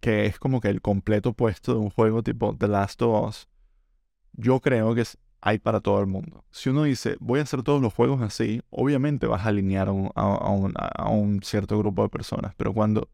que 0.00 0.24
es 0.24 0.38
como 0.38 0.62
que 0.62 0.68
el 0.68 0.80
completo 0.80 1.30
opuesto 1.30 1.74
de 1.74 1.78
un 1.78 1.90
juego 1.90 2.22
tipo 2.22 2.56
The 2.56 2.66
Last 2.66 3.02
of 3.02 3.28
Us, 3.28 3.48
yo 4.32 4.60
creo 4.60 4.94
que 4.94 5.04
hay 5.42 5.58
para 5.58 5.80
todo 5.80 6.00
el 6.00 6.06
mundo. 6.06 6.42
Si 6.50 6.70
uno 6.70 6.84
dice, 6.84 7.18
voy 7.20 7.40
a 7.40 7.42
hacer 7.42 7.62
todos 7.62 7.82
los 7.82 7.92
juegos 7.92 8.22
así, 8.22 8.62
obviamente 8.70 9.26
vas 9.26 9.44
a 9.44 9.50
alinear 9.50 9.88
a 9.88 9.92
un, 9.92 10.10
a 10.14 11.10
un, 11.10 11.42
cierto 11.42 11.78
grupo 11.78 12.02
de 12.02 12.08
personas, 12.08 12.54
pero 12.56 12.72
cuando 12.72 13.10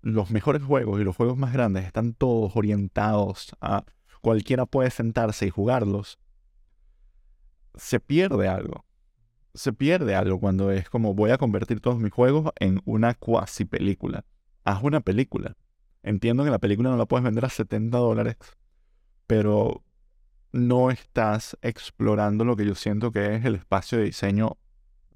los 0.00 0.30
mejores 0.30 0.62
juegos 0.62 1.00
y 1.00 1.04
los 1.04 1.16
juegos 1.16 1.36
más 1.36 1.52
grandes 1.52 1.84
están 1.84 2.14
todos 2.14 2.54
orientados 2.54 3.50
a 3.60 3.84
cualquiera 4.20 4.64
puede 4.64 4.90
sentarse 4.90 5.46
y 5.46 5.50
jugarlos, 5.50 6.20
se 7.74 7.98
pierde 7.98 8.46
algo. 8.46 8.84
Se 9.54 9.72
pierde 9.72 10.14
algo 10.14 10.38
cuando 10.38 10.70
es 10.70 10.88
como 10.88 11.14
voy 11.14 11.30
a 11.30 11.38
convertir 11.38 11.80
todos 11.80 11.98
mis 11.98 12.12
juegos 12.12 12.52
en 12.60 12.80
una 12.84 13.14
cuasi 13.14 13.64
película. 13.64 14.24
Haz 14.66 14.82
una 14.82 15.00
película. 15.00 15.56
Entiendo 16.02 16.42
que 16.42 16.50
la 16.50 16.58
película 16.58 16.90
no 16.90 16.96
la 16.96 17.06
puedes 17.06 17.22
vender 17.22 17.44
a 17.44 17.48
70 17.48 17.96
dólares, 17.98 18.36
pero 19.28 19.84
no 20.50 20.90
estás 20.90 21.56
explorando 21.62 22.44
lo 22.44 22.56
que 22.56 22.66
yo 22.66 22.74
siento 22.74 23.12
que 23.12 23.36
es 23.36 23.44
el 23.44 23.54
espacio 23.54 23.98
de 23.98 24.04
diseño 24.04 24.58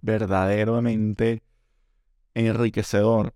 verdaderamente 0.02 1.42
enriquecedor 2.34 3.34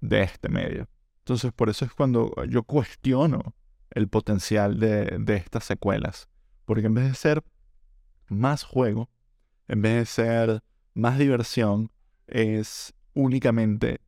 de 0.00 0.22
este 0.22 0.48
medio. 0.48 0.88
Entonces, 1.18 1.52
por 1.52 1.68
eso 1.68 1.84
es 1.84 1.92
cuando 1.92 2.32
yo 2.48 2.62
cuestiono 2.62 3.54
el 3.90 4.08
potencial 4.08 4.80
de, 4.80 5.18
de 5.20 5.36
estas 5.36 5.64
secuelas. 5.64 6.30
Porque 6.64 6.86
en 6.86 6.94
vez 6.94 7.04
de 7.04 7.14
ser 7.14 7.44
más 8.28 8.62
juego, 8.62 9.10
en 9.68 9.82
vez 9.82 9.94
de 9.94 10.06
ser 10.06 10.62
más 10.94 11.18
diversión, 11.18 11.90
es 12.28 12.94
únicamente 13.12 14.00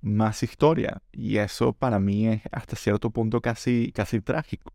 más 0.00 0.42
historia. 0.42 1.02
Y 1.12 1.38
eso 1.38 1.72
para 1.72 1.98
mí 1.98 2.28
es 2.28 2.42
hasta 2.52 2.76
cierto 2.76 3.10
punto 3.10 3.40
casi, 3.40 3.92
casi 3.92 4.20
trágico 4.20 4.72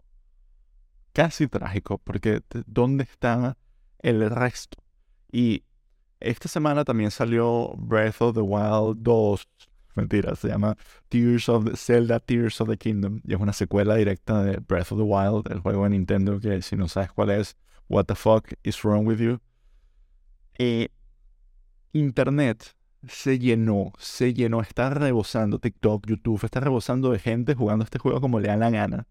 casi 1.13 1.47
trágico, 1.47 1.99
porque 1.99 2.41
¿dónde 2.65 3.03
está 3.03 3.57
el 3.99 4.29
resto? 4.29 4.77
Y 5.31 5.63
esta 6.19 6.49
semana 6.49 6.83
también 6.83 7.11
salió 7.11 7.73
Breath 7.77 8.21
of 8.21 8.35
the 8.35 8.41
Wild 8.41 8.97
2. 9.01 9.47
Mentira, 9.95 10.35
se 10.35 10.47
llama 10.47 10.75
Tears 11.09 11.47
of 11.49 11.65
the 11.65 11.77
Zelda 11.77 12.19
Tears 12.19 12.59
of 12.59 12.67
the 12.67 12.77
Kingdom. 12.77 13.21
Y 13.23 13.33
es 13.35 13.39
una 13.39 13.53
secuela 13.53 13.95
directa 13.95 14.43
de 14.43 14.57
Breath 14.57 14.91
of 14.91 14.97
the 14.97 15.03
Wild, 15.03 15.51
el 15.51 15.59
juego 15.59 15.83
de 15.83 15.91
Nintendo 15.91 16.39
que 16.39 16.61
si 16.61 16.75
no 16.75 16.87
sabes 16.87 17.11
cuál 17.11 17.29
es, 17.29 17.55
what 17.87 18.05
the 18.05 18.15
fuck 18.15 18.51
is 18.63 18.81
wrong 18.83 19.07
with 19.07 19.19
you. 19.19 19.39
Y 20.57 20.89
Internet 21.93 22.75
se 23.07 23.39
llenó, 23.39 23.93
se 23.97 24.33
llenó, 24.33 24.61
está 24.61 24.89
rebosando 24.89 25.59
TikTok, 25.59 26.07
YouTube, 26.07 26.43
está 26.43 26.59
rebosando 26.59 27.11
de 27.11 27.19
gente 27.19 27.55
jugando 27.55 27.83
este 27.83 27.99
juego 27.99 28.21
como 28.21 28.39
le 28.39 28.47
da 28.47 28.57
la 28.57 28.69
gana 28.69 29.07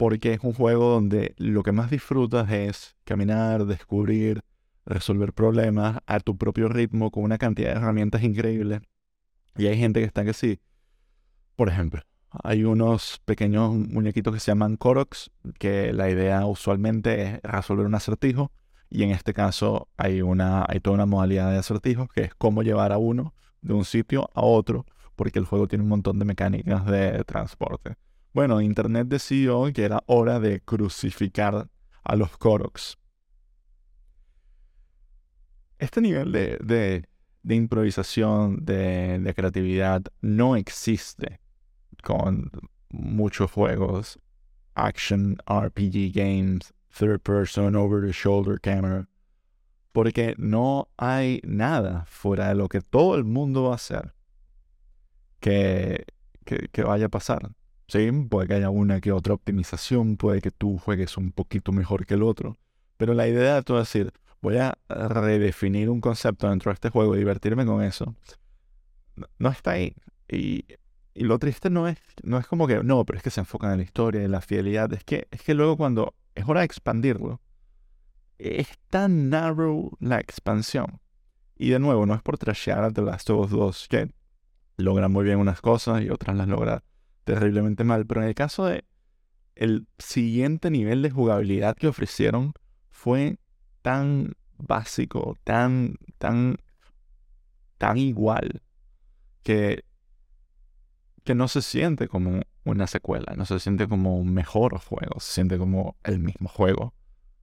porque 0.00 0.32
es 0.32 0.40
un 0.42 0.54
juego 0.54 0.88
donde 0.92 1.34
lo 1.36 1.62
que 1.62 1.72
más 1.72 1.90
disfrutas 1.90 2.50
es 2.50 2.96
caminar, 3.04 3.66
descubrir, 3.66 4.40
resolver 4.86 5.34
problemas 5.34 5.98
a 6.06 6.20
tu 6.20 6.38
propio 6.38 6.70
ritmo 6.70 7.10
con 7.10 7.22
una 7.22 7.36
cantidad 7.36 7.74
de 7.74 7.76
herramientas 7.76 8.22
increíbles. 8.22 8.80
Y 9.58 9.66
hay 9.66 9.76
gente 9.76 10.00
que 10.00 10.06
está 10.06 10.24
que 10.24 10.32
sí. 10.32 10.58
Por 11.54 11.68
ejemplo, 11.68 12.00
hay 12.30 12.64
unos 12.64 13.20
pequeños 13.26 13.74
muñequitos 13.74 14.32
que 14.32 14.40
se 14.40 14.50
llaman 14.50 14.78
Koroks, 14.78 15.32
que 15.58 15.92
la 15.92 16.08
idea 16.08 16.46
usualmente 16.46 17.22
es 17.22 17.42
resolver 17.42 17.84
un 17.84 17.94
acertijo. 17.94 18.50
Y 18.90 19.04
en 19.04 19.10
este 19.10 19.32
caso 19.32 19.88
hay, 19.96 20.20
una, 20.20 20.64
hay 20.68 20.80
toda 20.80 20.94
una 20.94 21.06
modalidad 21.06 21.50
de 21.50 21.58
acertijos 21.58 22.08
que 22.08 22.22
es 22.22 22.34
cómo 22.34 22.62
llevar 22.62 22.92
a 22.92 22.98
uno 22.98 23.34
de 23.62 23.72
un 23.72 23.84
sitio 23.84 24.28
a 24.34 24.42
otro, 24.42 24.84
porque 25.14 25.38
el 25.38 25.44
juego 25.44 25.68
tiene 25.68 25.84
un 25.84 25.90
montón 25.90 26.18
de 26.18 26.24
mecánicas 26.24 26.84
de 26.86 27.22
transporte. 27.24 27.96
Bueno, 28.32 28.60
Internet 28.60 29.08
decidió 29.08 29.72
que 29.72 29.84
era 29.84 30.02
hora 30.06 30.40
de 30.40 30.60
crucificar 30.60 31.68
a 32.04 32.16
los 32.16 32.36
Koroks. 32.36 32.96
Este 35.78 36.00
nivel 36.00 36.32
de, 36.32 37.06
improvisación, 37.48 38.64
de, 38.64 39.32
creatividad, 39.34 40.02
no 40.20 40.56
existe 40.56 41.40
con 42.02 42.50
muchos 42.90 43.50
juegos, 43.50 44.18
action, 44.74 45.38
RPG 45.48 46.12
games, 46.12 46.74
third 46.90 47.20
person, 47.20 47.74
over 47.76 48.04
the 48.04 48.12
shoulder 48.12 48.60
camera, 48.60 49.08
porque 49.92 50.34
no 50.38 50.88
hay 50.96 51.40
nada 51.44 52.04
fuera 52.06 52.48
de 52.48 52.54
lo 52.54 52.68
que 52.68 52.80
todo 52.80 53.16
el 53.16 53.24
mundo 53.24 53.64
va 53.64 53.72
a 53.72 53.74
hacer 53.76 54.14
que, 55.40 56.06
que 56.44 56.82
vaya 56.82 57.06
a 57.06 57.08
pasar. 57.08 57.50
Sí, 57.90 58.08
puede 58.30 58.46
que 58.46 58.54
haya 58.54 58.70
una 58.70 59.00
que 59.00 59.10
otra 59.10 59.34
optimización, 59.34 60.16
puede 60.16 60.40
que 60.40 60.52
tú 60.52 60.78
juegues 60.78 61.16
un 61.16 61.32
poquito 61.32 61.72
mejor 61.72 62.06
que 62.06 62.14
el 62.14 62.22
otro, 62.22 62.56
pero 62.96 63.14
la 63.14 63.26
idea 63.26 63.54
de 63.54 63.58
es 63.60 63.66
decir, 63.66 64.12
voy 64.40 64.58
a 64.58 64.78
redefinir 64.88 65.90
un 65.90 66.00
concepto 66.00 66.48
dentro 66.48 66.70
de 66.70 66.74
este 66.74 66.90
juego 66.90 67.16
y 67.16 67.18
divertirme 67.18 67.66
con 67.66 67.82
eso, 67.82 68.14
no, 69.38 69.48
está 69.48 69.72
ahí. 69.72 69.94
Y, 70.28 70.64
lo 71.16 71.38
triste 71.40 71.68
no 71.68 71.88
es, 71.88 71.98
no 72.22 72.38
es 72.38 72.46
como 72.46 72.68
que, 72.68 72.84
no, 72.84 73.04
pero 73.04 73.16
es 73.16 73.22
que 73.24 73.30
se 73.30 73.40
enfocan 73.40 73.72
en 73.72 73.78
la 73.78 73.82
historia, 73.82 74.22
en 74.22 74.30
la 74.30 74.40
fidelidad, 74.40 74.92
es 74.92 75.02
que, 75.02 75.26
es 75.32 75.42
que 75.42 75.54
luego 75.54 75.76
cuando 75.76 76.14
es 76.40 76.48
hora 76.48 76.60
de 76.60 76.66
expandirlo, 76.66 77.40
es 78.38 78.68
tan 78.88 79.30
narrow 79.30 79.96
la 80.00 80.18
expansión. 80.18 81.00
Y 81.56 81.70
de 81.70 81.78
nuevo, 81.78 82.06
no 82.06 82.14
es 82.14 82.22
por 82.22 82.38
trashear 82.38 82.84
a 82.84 82.90
The 82.90 83.02
Last 83.02 83.30
of 83.30 83.44
Us 83.44 83.50
2, 83.50 83.88
que 83.88 84.14
logran 84.78 85.12
muy 85.12 85.24
bien 85.24 85.38
unas 85.38 85.60
cosas 85.60 86.02
y 86.02 86.10
otras 86.10 86.36
las 86.36 86.48
logran 86.48 86.82
terriblemente 87.24 87.84
mal. 87.84 88.06
Pero 88.06 88.22
en 88.22 88.28
el 88.28 88.34
caso 88.34 88.64
de 88.64 88.84
el 89.54 89.86
siguiente 89.98 90.70
nivel 90.70 91.02
de 91.02 91.10
jugabilidad 91.10 91.76
que 91.76 91.88
ofrecieron 91.88 92.54
fue 92.88 93.38
tan 93.82 94.32
básico, 94.56 95.36
tan, 95.44 95.96
tan, 96.18 96.56
tan 97.76 97.98
igual, 97.98 98.62
que, 99.42 99.84
que 101.24 101.34
no 101.34 101.48
se 101.48 101.62
siente 101.62 102.08
como 102.08 102.42
una 102.64 102.86
secuela, 102.86 103.34
no 103.36 103.44
se 103.46 103.58
siente 103.60 103.88
como 103.88 104.16
un 104.16 104.32
mejor 104.32 104.78
juego, 104.78 105.20
se 105.20 105.32
siente 105.32 105.58
como 105.58 105.96
el 106.04 106.18
mismo 106.18 106.48
juego, 106.48 106.94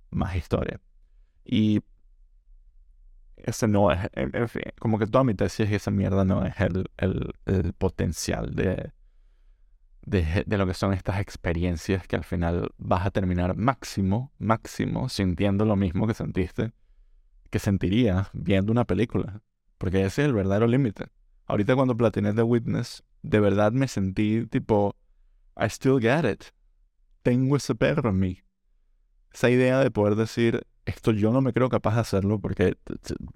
más 0.10 0.36
historia. 0.36 0.79
Y 1.46 1.81
ese 3.38 3.67
no 3.67 3.91
es, 3.91 4.00
en 4.13 4.50
fin, 4.50 4.63
como 4.79 5.00
que 5.00 5.07
toda 5.07 5.24
mi 5.24 5.34
tesis 5.34 5.62
es 5.62 5.69
que 5.69 5.75
esa 5.75 5.91
mierda 5.91 6.25
no 6.25 6.46
es 6.46 6.60
el, 6.60 6.89
el 6.98 7.74
potencial 7.74 8.55
de, 8.55 8.91
de, 10.07 10.57
lo 10.57 10.65
que 10.65 10.74
son 10.74 10.93
estas 10.93 11.19
experiencias 11.19 12.07
que 12.07 12.15
al 12.15 12.24
final 12.24 12.72
vas 12.77 13.05
a 13.05 13.12
terminar 13.12 13.55
máximo, 13.57 14.31
máximo, 14.39 15.10
sintiendo 15.10 15.65
lo 15.65 15.75
mismo 15.75 16.07
que 16.07 16.13
sentiste, 16.13 16.72
que 17.50 17.60
sentirías 17.60 18.29
viendo 18.34 18.72
una 18.72 18.86
película. 18.86 19.41
Porque 19.77 20.05
ese 20.05 20.22
es 20.22 20.27
el 20.29 20.34
verdadero 20.34 20.65
límite. 20.67 21.07
Ahorita 21.46 21.75
cuando 21.75 21.96
platiné 21.96 22.34
The 22.34 22.43
Witness, 22.43 23.03
de 23.27 23.39
verdad 23.39 23.72
me 23.72 23.88
sentí 23.88 24.46
tipo, 24.48 24.96
I 25.55 25.65
still 25.65 26.00
get 26.00 26.25
it. 26.25 26.43
Tengo 27.24 27.57
ese 27.57 27.75
perro 27.75 28.10
en 28.10 28.19
mí. 28.19 28.41
Esa 29.34 29.50
idea 29.50 29.79
de 29.79 29.91
poder 29.91 30.15
decir, 30.15 30.65
esto 30.86 31.12
yo 31.12 31.31
no 31.31 31.41
me 31.41 31.53
creo 31.53 31.69
capaz 31.69 31.96
de 31.96 32.01
hacerlo 32.01 32.39
porque 32.39 32.77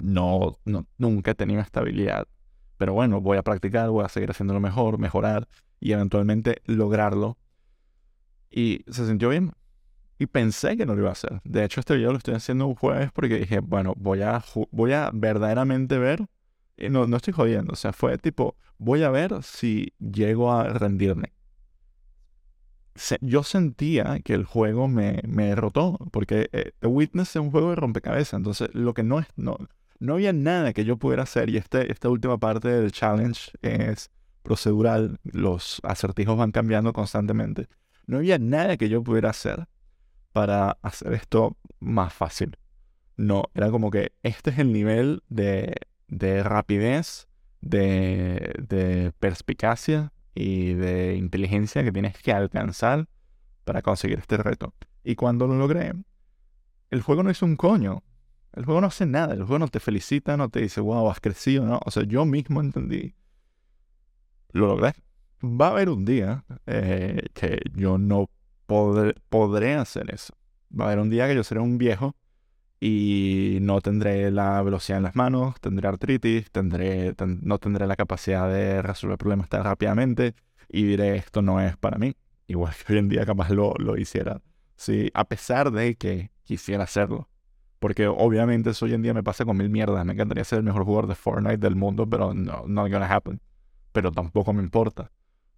no, 0.02 0.58
no 0.66 0.88
nunca 0.98 1.32
he 1.32 1.36
tenido 1.36 1.62
estabilidad. 1.62 2.28
Pero 2.78 2.94
bueno, 2.94 3.22
voy 3.22 3.38
a 3.38 3.44
practicar, 3.44 3.90
voy 3.90 4.06
a 4.06 4.10
seguir 4.10 4.32
haciéndolo 4.32 4.60
mejor, 4.60 4.98
mejorar 4.98 5.48
y 5.80 5.92
eventualmente 5.92 6.62
lograrlo. 6.66 7.38
Y 8.50 8.84
se 8.90 9.06
sintió 9.06 9.30
bien. 9.30 9.52
Y 10.18 10.28
pensé 10.28 10.78
que 10.78 10.86
no 10.86 10.96
lo 10.96 11.02
iba 11.02 11.10
a 11.10 11.14
hacer. 11.14 11.42
De 11.44 11.64
hecho, 11.64 11.80
este 11.80 11.96
video 11.96 12.12
lo 12.12 12.18
estoy 12.18 12.36
haciendo 12.36 12.68
un 12.68 12.76
jueves 12.76 13.12
porque 13.12 13.40
dije, 13.40 13.60
bueno, 13.60 13.94
voy 13.98 14.22
a, 14.22 14.44
voy 14.72 14.94
a 14.94 15.10
verdaderamente 15.14 15.98
ver. 15.98 16.26
Y 16.82 16.90
no, 16.90 17.08
no 17.08 17.18
estoy 17.18 17.34
jodiendo. 17.34 17.74
O 17.74 17.76
sea, 17.76 17.94
fue 17.94 18.18
tipo, 18.18 18.56
voy 18.78 19.04
a 19.04 19.10
ver 19.10 19.44
si 19.44 19.94
llego 20.00 20.52
a 20.52 20.66
rendirme. 20.66 21.34
yo 23.22 23.44
sentía 23.44 24.20
que 24.24 24.34
el 24.34 24.46
juego 24.46 24.88
me, 24.88 25.22
me 25.28 25.48
derrotó. 25.48 25.98
Porque 26.12 26.50
eh, 26.52 26.72
The 26.80 26.88
Witness 26.88 27.30
es 27.30 27.36
un 27.38 27.52
juego 27.52 27.70
de 27.70 27.76
rompecabezas. 27.76 28.34
Entonces, 28.34 28.70
lo 28.74 28.94
que 28.94 29.04
no 29.04 29.20
es. 29.20 29.28
No, 29.36 29.58
no 30.00 30.14
había 30.16 30.34
nada 30.34 30.74
que 30.74 30.86
yo 30.86 30.98
pudiera 30.98 31.24
hacer. 31.24 31.50
Y 31.50 31.58
este, 31.58 31.92
esta 31.92 32.10
última 32.10 32.38
parte 32.38 32.70
del 32.70 32.92
challenge 32.92 33.52
es 33.62 34.10
procedural. 34.44 35.20
Los 35.24 35.80
acertijos 35.84 36.38
van 36.38 36.52
cambiando 36.52 36.94
constantemente. 36.94 37.68
No 38.08 38.18
había 38.18 38.40
nada 38.40 38.78
que 38.78 38.90
yo 38.90 39.04
pudiera 39.04 39.30
hacer 39.30 39.68
para 40.34 40.78
hacer 40.82 41.14
esto 41.14 41.58
más 41.80 42.14
fácil. 42.14 42.58
No, 43.18 43.44
era 43.54 43.70
como 43.70 43.92
que 43.92 44.14
este 44.24 44.50
es 44.50 44.60
el 44.60 44.74
nivel 44.74 45.22
de, 45.30 45.76
de 46.12 46.44
rapidez, 46.44 47.28
de, 47.62 48.54
de 48.68 49.12
perspicacia 49.20 50.14
y 50.36 50.74
de 50.74 51.16
inteligencia 51.16 51.84
que 51.84 51.92
tienes 51.92 52.18
que 52.22 52.32
alcanzar 52.32 53.08
para 53.64 53.82
conseguir 53.82 54.20
este 54.20 54.38
reto. 54.38 54.76
Y 55.04 55.16
cuando 55.16 55.48
lo 55.48 55.56
logré, 55.56 55.94
el 56.92 57.02
juego 57.02 57.24
no 57.24 57.32
hizo 57.32 57.46
un 57.46 57.56
coño. 57.56 58.04
El 58.54 58.66
juego 58.66 58.82
no 58.82 58.88
hace 58.88 59.06
nada. 59.06 59.34
El 59.34 59.44
juego 59.44 59.60
no 59.60 59.68
te 59.70 59.80
felicita, 59.80 60.38
no 60.38 60.50
te 60.50 60.62
dice, 60.62 60.82
wow, 60.82 61.10
has 61.10 61.22
crecido, 61.22 61.66
¿no? 61.66 61.80
O 61.86 61.92
sea, 61.92 62.04
yo 62.04 62.26
mismo 62.26 62.60
entendí. 62.62 63.16
Lo 64.52 64.68
logré. 64.68 64.94
Va 65.44 65.68
a 65.68 65.72
haber 65.72 65.90
un 65.90 66.06
día 66.06 66.44
eh, 66.68 67.30
que 67.34 67.60
yo 67.74 67.98
no 67.98 68.30
podré 68.68 69.76
hacer 69.76 70.14
eso. 70.14 70.36
Va 70.78 70.86
a 70.86 70.88
haber 70.88 71.00
un 71.00 71.10
día 71.10 71.28
que 71.28 71.36
yo 71.36 71.44
seré 71.44 71.62
un 71.62 71.78
viejo 71.78 72.16
y 72.84 73.60
no 73.62 73.80
tendré 73.80 74.32
la 74.32 74.60
velocidad 74.64 74.98
en 74.98 75.04
las 75.04 75.16
manos, 75.16 75.54
tendré 75.62 75.88
artritis, 75.88 76.50
tendré, 76.50 77.16
no 77.42 77.60
tendré 77.60 77.86
la 77.86 77.96
capacidad 77.96 78.50
de 78.52 78.82
resolver 78.82 79.20
problemas 79.20 79.50
tan 79.50 79.64
rápidamente 79.64 80.34
y 80.68 80.84
diré 80.84 81.16
esto 81.16 81.44
no 81.44 81.62
es 81.62 81.78
para 81.78 82.00
mí. 82.00 82.16
Igual 82.48 82.74
que 82.74 82.94
hoy 82.94 83.00
en 83.00 83.08
día 83.08 83.24
capaz 83.24 83.52
lo, 83.52 83.76
lo 83.78 83.98
hiciera. 83.98 84.42
Sí, 84.76 85.12
a 85.14 85.26
pesar 85.26 85.72
de 85.72 85.96
que 85.96 86.32
quisiera 86.44 86.86
hacerlo. 86.86 87.30
Porque 87.78 88.08
obviamente 88.08 88.72
eso 88.72 88.86
hoy 88.86 88.96
en 88.96 89.04
día 89.04 89.14
me 89.14 89.24
pasa 89.24 89.46
con 89.46 89.58
mil 89.58 89.70
mierdas. 89.70 90.04
Me 90.04 90.14
encantaría 90.14 90.44
ser 90.44 90.58
el 90.58 90.64
mejor 90.64 90.84
jugador 90.84 91.08
de 91.08 91.16
Fortnite 91.16 91.58
del 91.58 91.76
mundo, 91.76 92.10
pero 92.10 92.34
no, 92.34 92.64
not 92.68 92.92
gonna 92.92 93.08
happen. 93.08 93.42
Pero 93.92 94.12
tampoco 94.12 94.54
me 94.54 94.64
importa. 94.64 95.12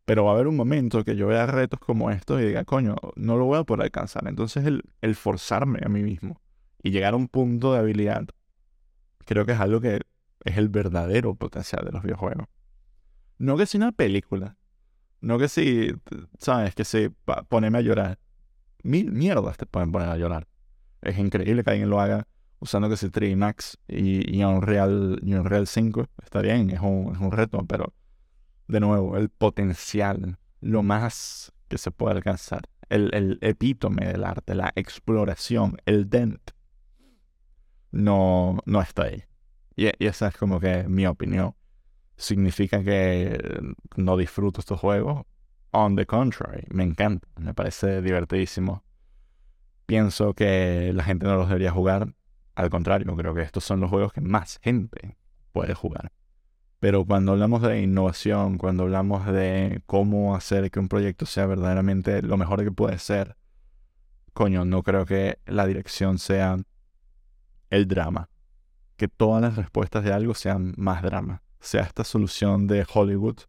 Pero 0.04 0.26
va 0.26 0.32
a 0.32 0.34
haber 0.34 0.48
un 0.48 0.58
momento 0.58 1.06
que 1.06 1.16
yo 1.16 1.28
vea 1.28 1.46
retos 1.46 1.80
como 1.80 2.12
estos 2.12 2.42
y 2.42 2.46
diga, 2.48 2.66
coño, 2.66 2.96
no 3.16 3.38
lo 3.38 3.46
voy 3.46 3.60
a 3.60 3.64
poder 3.64 3.84
alcanzar. 3.84 4.28
Entonces 4.28 4.66
el, 4.66 4.84
el 5.02 5.16
forzarme 5.16 5.80
a 5.86 5.90
mí 5.90 6.04
mismo 6.04 6.43
y 6.84 6.92
llegar 6.92 7.14
a 7.14 7.18
un 7.18 7.28
punto 7.28 7.74
de 7.74 7.80
habilidad, 7.80 8.26
creo 9.26 9.46
que 9.46 9.54
es 9.54 9.60
algo 9.60 9.82
que 9.82 10.02
es 10.44 10.58
el 10.58 10.70
verdadero 10.70 11.34
potencial 11.36 11.86
de 11.86 11.92
los 11.92 12.04
videojuegos. 12.04 12.48
No 13.38 13.58
que 13.58 13.66
si 13.66 13.78
una 13.78 13.92
película, 13.92 14.58
no 15.22 15.40
que 15.40 15.48
si, 15.48 15.92
sabes, 16.38 16.76
que 16.76 16.84
si 16.84 17.10
ponerme 17.48 17.80
a 17.80 17.82
llorar. 17.82 18.20
Mil 18.84 19.12
mierdas 19.12 19.58
te 19.58 19.66
pueden 19.66 19.92
poner 19.92 20.10
a 20.10 20.18
llorar. 20.18 20.48
Es 21.02 21.18
increíble 21.18 21.64
que 21.64 21.72
alguien 21.72 21.90
lo 21.90 22.02
haga 22.02 22.28
usando 22.60 22.90
que 22.90 22.98
si 22.98 23.10
3 23.10 23.36
Max 23.38 23.78
y, 23.88 24.38
y, 24.38 24.44
Unreal, 24.44 25.20
y 25.24 25.34
Unreal 25.34 25.68
5. 25.68 26.06
Está 26.22 26.42
bien, 26.42 26.70
es 26.70 26.80
un, 26.82 27.14
es 27.14 27.20
un 27.20 27.32
reto, 27.32 27.66
pero 27.66 27.94
de 28.68 28.80
nuevo, 28.80 29.18
el 29.18 29.30
potencial, 29.30 30.38
lo 30.62 30.84
más 30.84 31.52
que 31.68 31.78
se 31.78 31.92
puede 31.92 32.16
alcanzar, 32.16 32.64
el, 32.90 33.38
epítome 33.42 34.06
del 34.06 34.24
arte, 34.24 34.56
la 34.56 34.72
exploración, 34.76 35.78
el 35.86 36.10
dent, 36.10 36.52
no, 37.94 38.58
no 38.66 38.82
está 38.82 39.04
ahí. 39.04 39.24
Y, 39.76 39.90
esa 40.06 40.28
es 40.28 40.36
como 40.36 40.60
que 40.60 40.84
mi 40.90 41.08
opinión. 41.08 41.56
¿Significa 42.18 42.84
que 42.84 43.40
no 43.96 44.18
disfruto 44.18 44.60
estos 44.60 44.80
juegos? 44.80 45.26
On 45.72 45.96
the 45.96 46.06
contrary, 46.06 46.66
me 46.70 46.84
encanta, 46.84 47.28
me 47.38 47.54
parece 47.54 48.02
divertidísimo. 48.02 48.84
Pienso 49.86 50.34
que 50.34 50.92
la 50.94 51.04
gente 51.04 51.26
no 51.26 51.36
los 51.36 51.48
debería 51.48 51.72
jugar. 51.72 52.14
Al 52.56 52.70
contrario, 52.70 53.16
creo 53.16 53.34
que 53.34 53.42
estos 53.42 53.64
son 53.64 53.80
los 53.80 53.90
juegos 53.90 54.14
que 54.14 54.22
más 54.22 54.60
gente 54.62 55.18
puede 55.52 55.74
jugar. 55.74 56.12
Pero 56.80 57.06
cuando 57.06 57.32
hablamos 57.32 57.62
de 57.62 57.82
innovación, 57.82 58.58
cuando 58.58 58.84
hablamos 58.84 59.26
de 59.26 59.82
cómo 59.86 60.36
hacer 60.36 60.70
que 60.70 60.80
un 60.80 60.90
proyecto 60.90 61.26
sea 61.26 61.48
verdaderamente 61.48 62.22
lo 62.22 62.38
mejor 62.38 62.64
que 62.64 62.72
puede 62.72 63.00
ser, 63.00 63.36
coño, 64.34 64.66
no 64.66 64.84
creo 64.84 65.06
que 65.06 65.40
la 65.46 65.66
dirección 65.66 66.20
sea 66.20 66.58
el 67.74 67.88
drama. 67.88 68.30
Que 68.98 69.08
todas 69.08 69.42
las 69.42 69.56
respuestas 69.56 70.04
de 70.04 70.14
algo 70.14 70.36
sean 70.36 70.74
más 70.78 71.02
drama. 71.02 71.42
Sea 71.60 71.82
esta 71.82 72.04
solución 72.04 72.68
de 72.68 72.86
Hollywood 72.94 73.40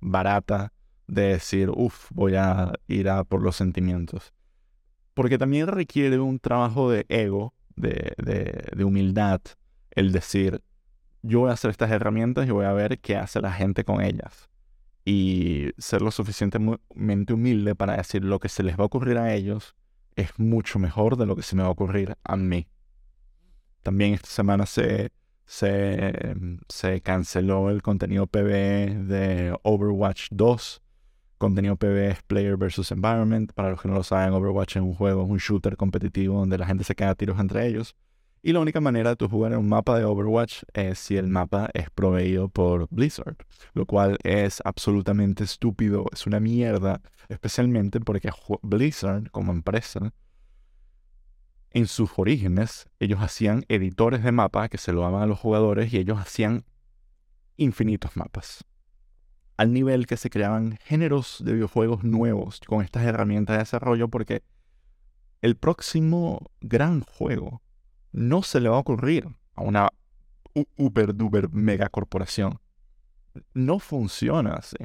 barata 0.00 0.72
de 1.06 1.28
decir, 1.28 1.70
uff, 1.70 2.10
voy 2.12 2.34
a 2.36 2.72
ir 2.88 3.08
a 3.08 3.24
por 3.24 3.42
los 3.42 3.56
sentimientos. 3.56 4.32
Porque 5.14 5.38
también 5.38 5.66
requiere 5.66 6.18
un 6.18 6.38
trabajo 6.38 6.90
de 6.90 7.04
ego, 7.08 7.54
de, 7.76 8.14
de, 8.16 8.84
humildad, 8.84 9.40
el 9.90 10.12
decir, 10.12 10.62
yo 11.22 11.40
voy 11.40 11.50
a 11.50 11.54
hacer 11.54 11.70
estas 11.70 11.90
herramientas 11.90 12.46
y 12.46 12.50
voy 12.50 12.64
a 12.64 12.72
ver 12.72 12.98
qué 12.98 13.16
hace 13.16 13.40
la 13.40 13.52
gente 13.52 13.84
con 13.84 14.02
ellas. 14.02 14.48
Y 15.04 15.70
ser 15.78 16.02
lo 16.02 16.10
suficientemente 16.10 17.32
humilde 17.32 17.74
para 17.74 17.96
decir 17.96 18.24
lo 18.24 18.38
que 18.40 18.48
se 18.48 18.62
les 18.62 18.78
va 18.78 18.82
a 18.82 18.86
ocurrir 18.86 19.18
a 19.18 19.34
ellos 19.34 19.74
es 20.16 20.38
mucho 20.38 20.78
mejor 20.78 21.16
de 21.16 21.26
lo 21.26 21.36
que 21.36 21.42
se 21.42 21.54
me 21.56 21.62
va 21.62 21.68
a 21.68 21.72
ocurrir 21.72 22.16
a 22.24 22.36
mí. 22.36 22.66
También 23.86 24.14
esta 24.14 24.26
semana 24.26 24.66
se, 24.66 25.12
se, 25.44 26.34
se 26.68 27.00
canceló 27.02 27.70
el 27.70 27.82
contenido 27.82 28.26
PvE 28.26 29.04
de 29.04 29.56
Overwatch 29.62 30.26
2. 30.32 30.82
Contenido 31.38 31.76
PvE 31.76 32.10
es 32.10 32.22
Player 32.24 32.56
versus 32.56 32.90
Environment. 32.90 33.52
Para 33.52 33.70
los 33.70 33.80
que 33.80 33.86
no 33.86 33.94
lo 33.94 34.02
saben, 34.02 34.34
Overwatch 34.34 34.74
es 34.74 34.82
un 34.82 34.94
juego, 34.94 35.22
es 35.22 35.30
un 35.30 35.36
shooter 35.36 35.76
competitivo 35.76 36.40
donde 36.40 36.58
la 36.58 36.66
gente 36.66 36.82
se 36.82 36.96
queda 36.96 37.10
a 37.10 37.14
tiros 37.14 37.38
entre 37.38 37.64
ellos. 37.64 37.94
Y 38.42 38.54
la 38.54 38.58
única 38.58 38.80
manera 38.80 39.10
de 39.10 39.16
tú 39.16 39.28
jugar 39.28 39.52
en 39.52 39.58
un 39.58 39.68
mapa 39.68 39.96
de 39.96 40.04
Overwatch 40.04 40.64
es 40.74 40.98
si 40.98 41.16
el 41.16 41.28
mapa 41.28 41.70
es 41.72 41.88
proveído 41.90 42.48
por 42.48 42.88
Blizzard, 42.90 43.36
lo 43.72 43.86
cual 43.86 44.18
es 44.24 44.60
absolutamente 44.64 45.44
estúpido, 45.44 46.06
es 46.12 46.26
una 46.26 46.40
mierda, 46.40 47.00
especialmente 47.28 48.00
porque 48.00 48.30
Blizzard 48.62 49.30
como 49.30 49.52
empresa, 49.52 50.12
en 51.70 51.86
sus 51.86 52.10
orígenes, 52.16 52.88
ellos 53.00 53.20
hacían 53.20 53.64
editores 53.68 54.22
de 54.22 54.32
mapa 54.32 54.68
que 54.68 54.78
se 54.78 54.92
lo 54.92 55.02
daban 55.02 55.22
a 55.22 55.26
los 55.26 55.38
jugadores 55.38 55.92
y 55.92 55.98
ellos 55.98 56.18
hacían 56.18 56.64
infinitos 57.56 58.16
mapas. 58.16 58.64
Al 59.56 59.72
nivel 59.72 60.06
que 60.06 60.16
se 60.16 60.30
creaban 60.30 60.78
géneros 60.84 61.42
de 61.44 61.54
videojuegos 61.54 62.04
nuevos 62.04 62.60
con 62.66 62.82
estas 62.82 63.04
herramientas 63.04 63.54
de 63.54 63.58
desarrollo 63.58 64.08
porque 64.08 64.42
el 65.42 65.56
próximo 65.56 66.50
gran 66.60 67.00
juego 67.00 67.62
no 68.12 68.42
se 68.42 68.60
le 68.60 68.68
va 68.68 68.76
a 68.76 68.80
ocurrir 68.80 69.28
a 69.54 69.62
una 69.62 69.90
uber 70.76 71.14
duper 71.14 71.50
mega 71.50 71.88
corporación. 71.88 72.58
No 73.52 73.78
funciona 73.78 74.54
así. 74.54 74.76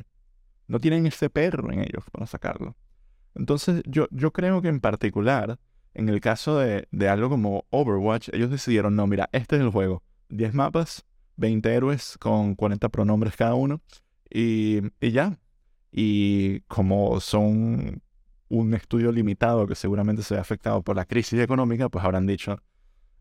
No 0.67 0.79
tienen 0.79 1.05
ese 1.05 1.29
perro 1.29 1.71
en 1.71 1.79
ellos 1.79 2.03
para 2.11 2.25
sacarlo. 2.25 2.75
Entonces 3.35 3.81
yo, 3.85 4.07
yo 4.11 4.31
creo 4.31 4.61
que 4.61 4.67
en 4.67 4.81
particular, 4.81 5.59
en 5.93 6.09
el 6.09 6.21
caso 6.21 6.57
de, 6.59 6.87
de 6.91 7.09
algo 7.09 7.29
como 7.29 7.65
Overwatch, 7.69 8.29
ellos 8.33 8.49
decidieron, 8.49 8.95
no, 8.95 9.07
mira, 9.07 9.29
este 9.31 9.57
es 9.57 9.61
el 9.61 9.69
juego. 9.69 10.03
10 10.29 10.53
mapas, 10.53 11.05
20 11.37 11.73
héroes 11.73 12.17
con 12.17 12.55
40 12.55 12.89
pronombres 12.89 13.35
cada 13.35 13.55
uno. 13.55 13.81
Y, 14.29 14.81
y 14.99 15.11
ya. 15.11 15.37
Y 15.91 16.61
como 16.61 17.19
son 17.19 18.01
un 18.47 18.73
estudio 18.73 19.11
limitado 19.11 19.67
que 19.67 19.75
seguramente 19.75 20.23
se 20.23 20.35
ve 20.35 20.39
afectado 20.39 20.81
por 20.81 20.95
la 20.95 21.05
crisis 21.05 21.39
económica, 21.39 21.89
pues 21.89 22.03
habrán 22.03 22.27
dicho, 22.27 22.61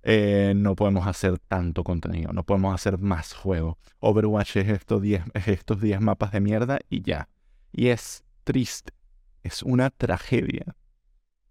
eh, 0.03 0.55
no 0.57 0.75
podemos 0.77 1.07
hacer 1.07 1.39
tanto 1.39 1.85
contenido, 1.85 2.33
no 2.33 2.45
podemos 2.45 2.75
hacer 2.75 2.99
más 2.99 3.35
juego. 3.35 3.79
Overwatch 4.01 4.57
es 4.57 4.69
estos 4.69 5.03
10 5.03 5.25
estos 5.47 5.81
mapas 6.01 6.33
de 6.33 6.41
mierda 6.41 6.79
y 6.89 7.03
ya. 7.03 7.29
Y 7.73 7.89
es 7.89 8.25
triste, 8.45 8.93
es 9.43 9.63
una 9.63 9.91
tragedia. 9.91 10.77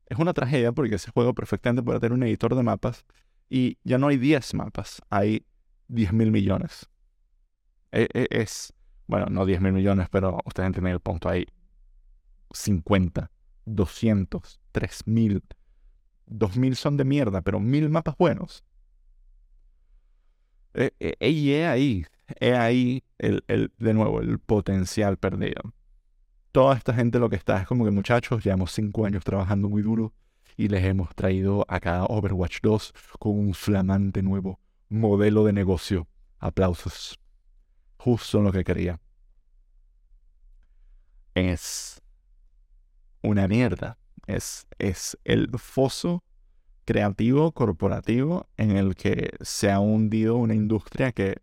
Es 0.10 0.18
una 0.18 0.34
tragedia 0.34 0.72
porque 0.72 0.96
ese 0.96 1.12
juego 1.12 1.34
perfectamente 1.34 1.84
puede 1.84 2.00
tener 2.00 2.14
un 2.14 2.24
editor 2.24 2.56
de 2.56 2.64
mapas 2.64 3.06
y 3.50 3.78
ya 3.84 3.98
no 3.98 4.08
hay 4.08 4.18
10 4.18 4.54
mapas, 4.56 5.02
hay 5.10 5.46
10 5.88 6.14
mil 6.14 6.32
millones. 6.32 6.90
E, 7.92 8.08
e, 8.14 8.28
es, 8.32 8.74
bueno, 9.08 9.28
no 9.30 9.46
10 9.46 9.62
mil 9.62 9.74
millones, 9.74 10.08
pero 10.10 10.40
ustedes 10.46 10.68
entienden 10.68 10.94
el 10.94 11.00
punto, 11.00 11.30
hay 11.30 11.48
50, 12.52 13.32
200, 13.66 14.60
3 14.72 15.08
mil 15.08 15.44
2000 16.30 16.76
son 16.76 16.98
de 16.98 17.04
mierda, 17.06 17.42
pero 17.42 17.60
mil 17.60 17.90
mapas 17.90 18.16
buenos. 18.18 18.64
Eh, 20.76 20.92
eh, 21.00 21.30
y 21.30 21.52
es 21.52 21.68
ahí, 21.68 22.06
ahí 22.42 23.04
el, 23.18 23.44
el, 23.48 23.72
de 23.78 23.94
nuevo 23.94 24.22
el 24.22 24.40
potencial 24.40 25.18
perdido. 25.18 25.74
Toda 26.52 26.76
esta 26.76 26.94
gente 26.94 27.20
lo 27.20 27.30
que 27.30 27.36
está 27.36 27.62
es 27.62 27.68
como 27.68 27.86
que 27.86 27.92
muchachos, 27.92 28.44
llevamos 28.44 28.72
cinco 28.72 29.06
años 29.06 29.24
trabajando 29.24 29.70
muy 29.70 29.82
duro 29.82 30.14
y 30.58 30.68
les 30.68 30.84
hemos 30.84 31.14
traído 31.16 31.66
acá 31.68 32.04
Overwatch 32.06 32.60
2 32.62 32.94
con 33.20 33.38
un 33.38 33.54
flamante 33.54 34.22
nuevo 34.22 34.60
modelo 34.90 35.46
de 35.46 35.54
negocio. 35.54 36.08
Aplausos. 36.40 37.20
Justo 37.98 38.42
lo 38.42 38.52
que 38.52 38.64
quería. 38.64 39.00
Es 41.36 42.02
una 43.22 43.48
mierda. 43.48 43.98
Es, 44.26 44.68
es 44.78 45.18
el 45.24 45.50
foso 45.58 46.24
creativo 46.86 47.52
corporativo 47.52 48.48
en 48.58 48.72
el 48.72 48.96
que 48.96 49.32
se 49.42 49.72
ha 49.72 49.80
hundido 49.80 50.38
una 50.38 50.56
industria 50.56 51.12
que 51.12 51.38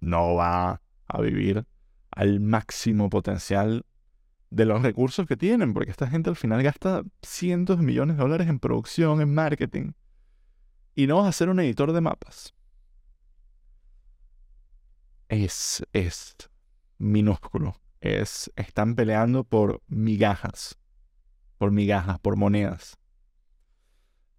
no 0.00 0.34
va 0.34 0.80
a 1.06 1.20
vivir 1.20 1.66
al 2.10 2.40
máximo 2.40 3.10
potencial 3.10 3.84
de 4.54 4.64
los 4.64 4.82
recursos 4.82 5.26
que 5.26 5.36
tienen, 5.36 5.74
porque 5.74 5.90
esta 5.90 6.06
gente 6.06 6.30
al 6.30 6.36
final 6.36 6.62
gasta 6.62 7.02
cientos 7.22 7.78
de 7.78 7.84
millones 7.84 8.16
de 8.16 8.22
dólares 8.22 8.48
en 8.48 8.60
producción, 8.60 9.20
en 9.20 9.34
marketing, 9.34 9.92
y 10.94 11.08
no 11.08 11.16
vas 11.16 11.26
a 11.26 11.32
ser 11.32 11.48
un 11.48 11.58
editor 11.58 11.92
de 11.92 12.00
mapas. 12.00 12.54
Es, 15.28 15.84
es 15.92 16.36
minúsculo. 16.98 17.80
Es, 18.00 18.52
están 18.54 18.94
peleando 18.94 19.42
por 19.42 19.82
migajas, 19.88 20.78
por 21.58 21.72
migajas, 21.72 22.20
por 22.20 22.36
monedas. 22.36 22.96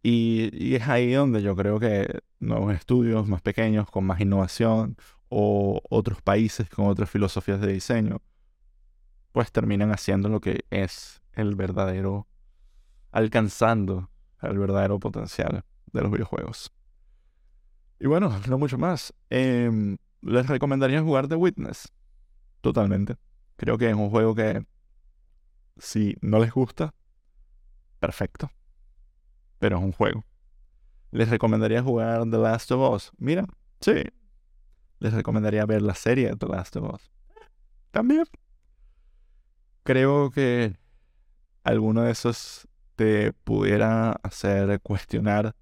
Y, 0.01 0.49
y 0.54 0.75
es 0.75 0.88
ahí 0.88 1.12
donde 1.12 1.41
yo 1.41 1.56
creo 1.56 1.80
que 1.80 2.21
nuevos 2.39 2.73
estudios 2.73 3.28
más 3.28 3.41
pequeños, 3.41 3.89
con 3.89 4.06
más 4.06 4.21
innovación, 4.21 4.95
o 5.28 5.82
otros 5.89 6.21
países 6.21 6.69
con 6.69 6.86
otras 6.86 7.10
filosofías 7.10 7.60
de 7.60 7.73
diseño, 7.73 8.21
pues 9.36 9.52
terminan 9.52 9.91
haciendo 9.91 10.30
lo 10.30 10.39
que 10.39 10.63
es 10.69 11.21
el 11.34 11.56
verdadero, 11.56 12.26
alcanzando 13.12 14.10
el 14.41 14.58
verdadero 14.58 14.98
potencial 14.98 15.65
de 15.91 16.02
los 16.02 16.10
videojuegos. 16.10 16.71
Y 18.00 18.08
bueno, 18.08 18.32
no 18.48 18.58
mucho 18.58 18.78
más. 18.78 19.13
Em, 19.30 19.98
les 20.21 20.48
recomendaría 20.48 21.02
jugar 21.02 21.28
The 21.28 21.36
Witness. 21.36 21.91
Totalmente. 22.62 23.17
Creo 23.58 23.78
que 23.78 23.89
es 23.89 23.95
un 23.95 24.10
juego 24.10 24.36
que, 24.36 24.65
si 25.80 26.15
no 26.21 26.39
les 26.39 26.54
gusta, 26.54 26.93
perfecto. 28.00 28.50
Pero 29.60 29.80
es 29.80 29.84
un 29.84 29.91
juego. 29.91 30.24
Les 31.12 31.28
recomendaría 31.28 31.84
jugar 31.84 32.21
The 32.21 32.38
Last 32.38 32.71
of 32.71 32.89
Us. 32.89 33.12
Mira, 33.17 33.45
sí. 33.82 34.02
Les 35.00 35.12
recomendaría 35.12 35.65
ver 35.65 35.82
la 35.82 35.93
serie 35.93 36.34
The 36.38 36.48
Last 36.48 36.78
of 36.78 36.93
Us. 36.93 37.12
También 37.91 38.24
creo 39.86 40.32
que 40.32 40.78
alguno 41.63 42.02
de 42.02 42.12
esos 42.12 42.67
te 42.95 43.32
pudiera 43.32 44.13
hacer 44.24 44.82
cuestionar 44.82 45.56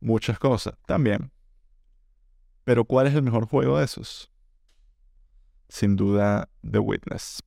muchas 0.00 0.38
cosas 0.38 0.74
también. 0.86 1.32
Pero 2.64 2.84
¿cuál 2.84 3.06
es 3.06 3.14
el 3.14 3.22
mejor 3.22 3.46
juego 3.46 3.78
de 3.78 3.86
esos? 3.86 4.30
Sin 5.68 5.96
duda, 5.96 6.48
The 6.70 6.78
Witness. 6.78 7.42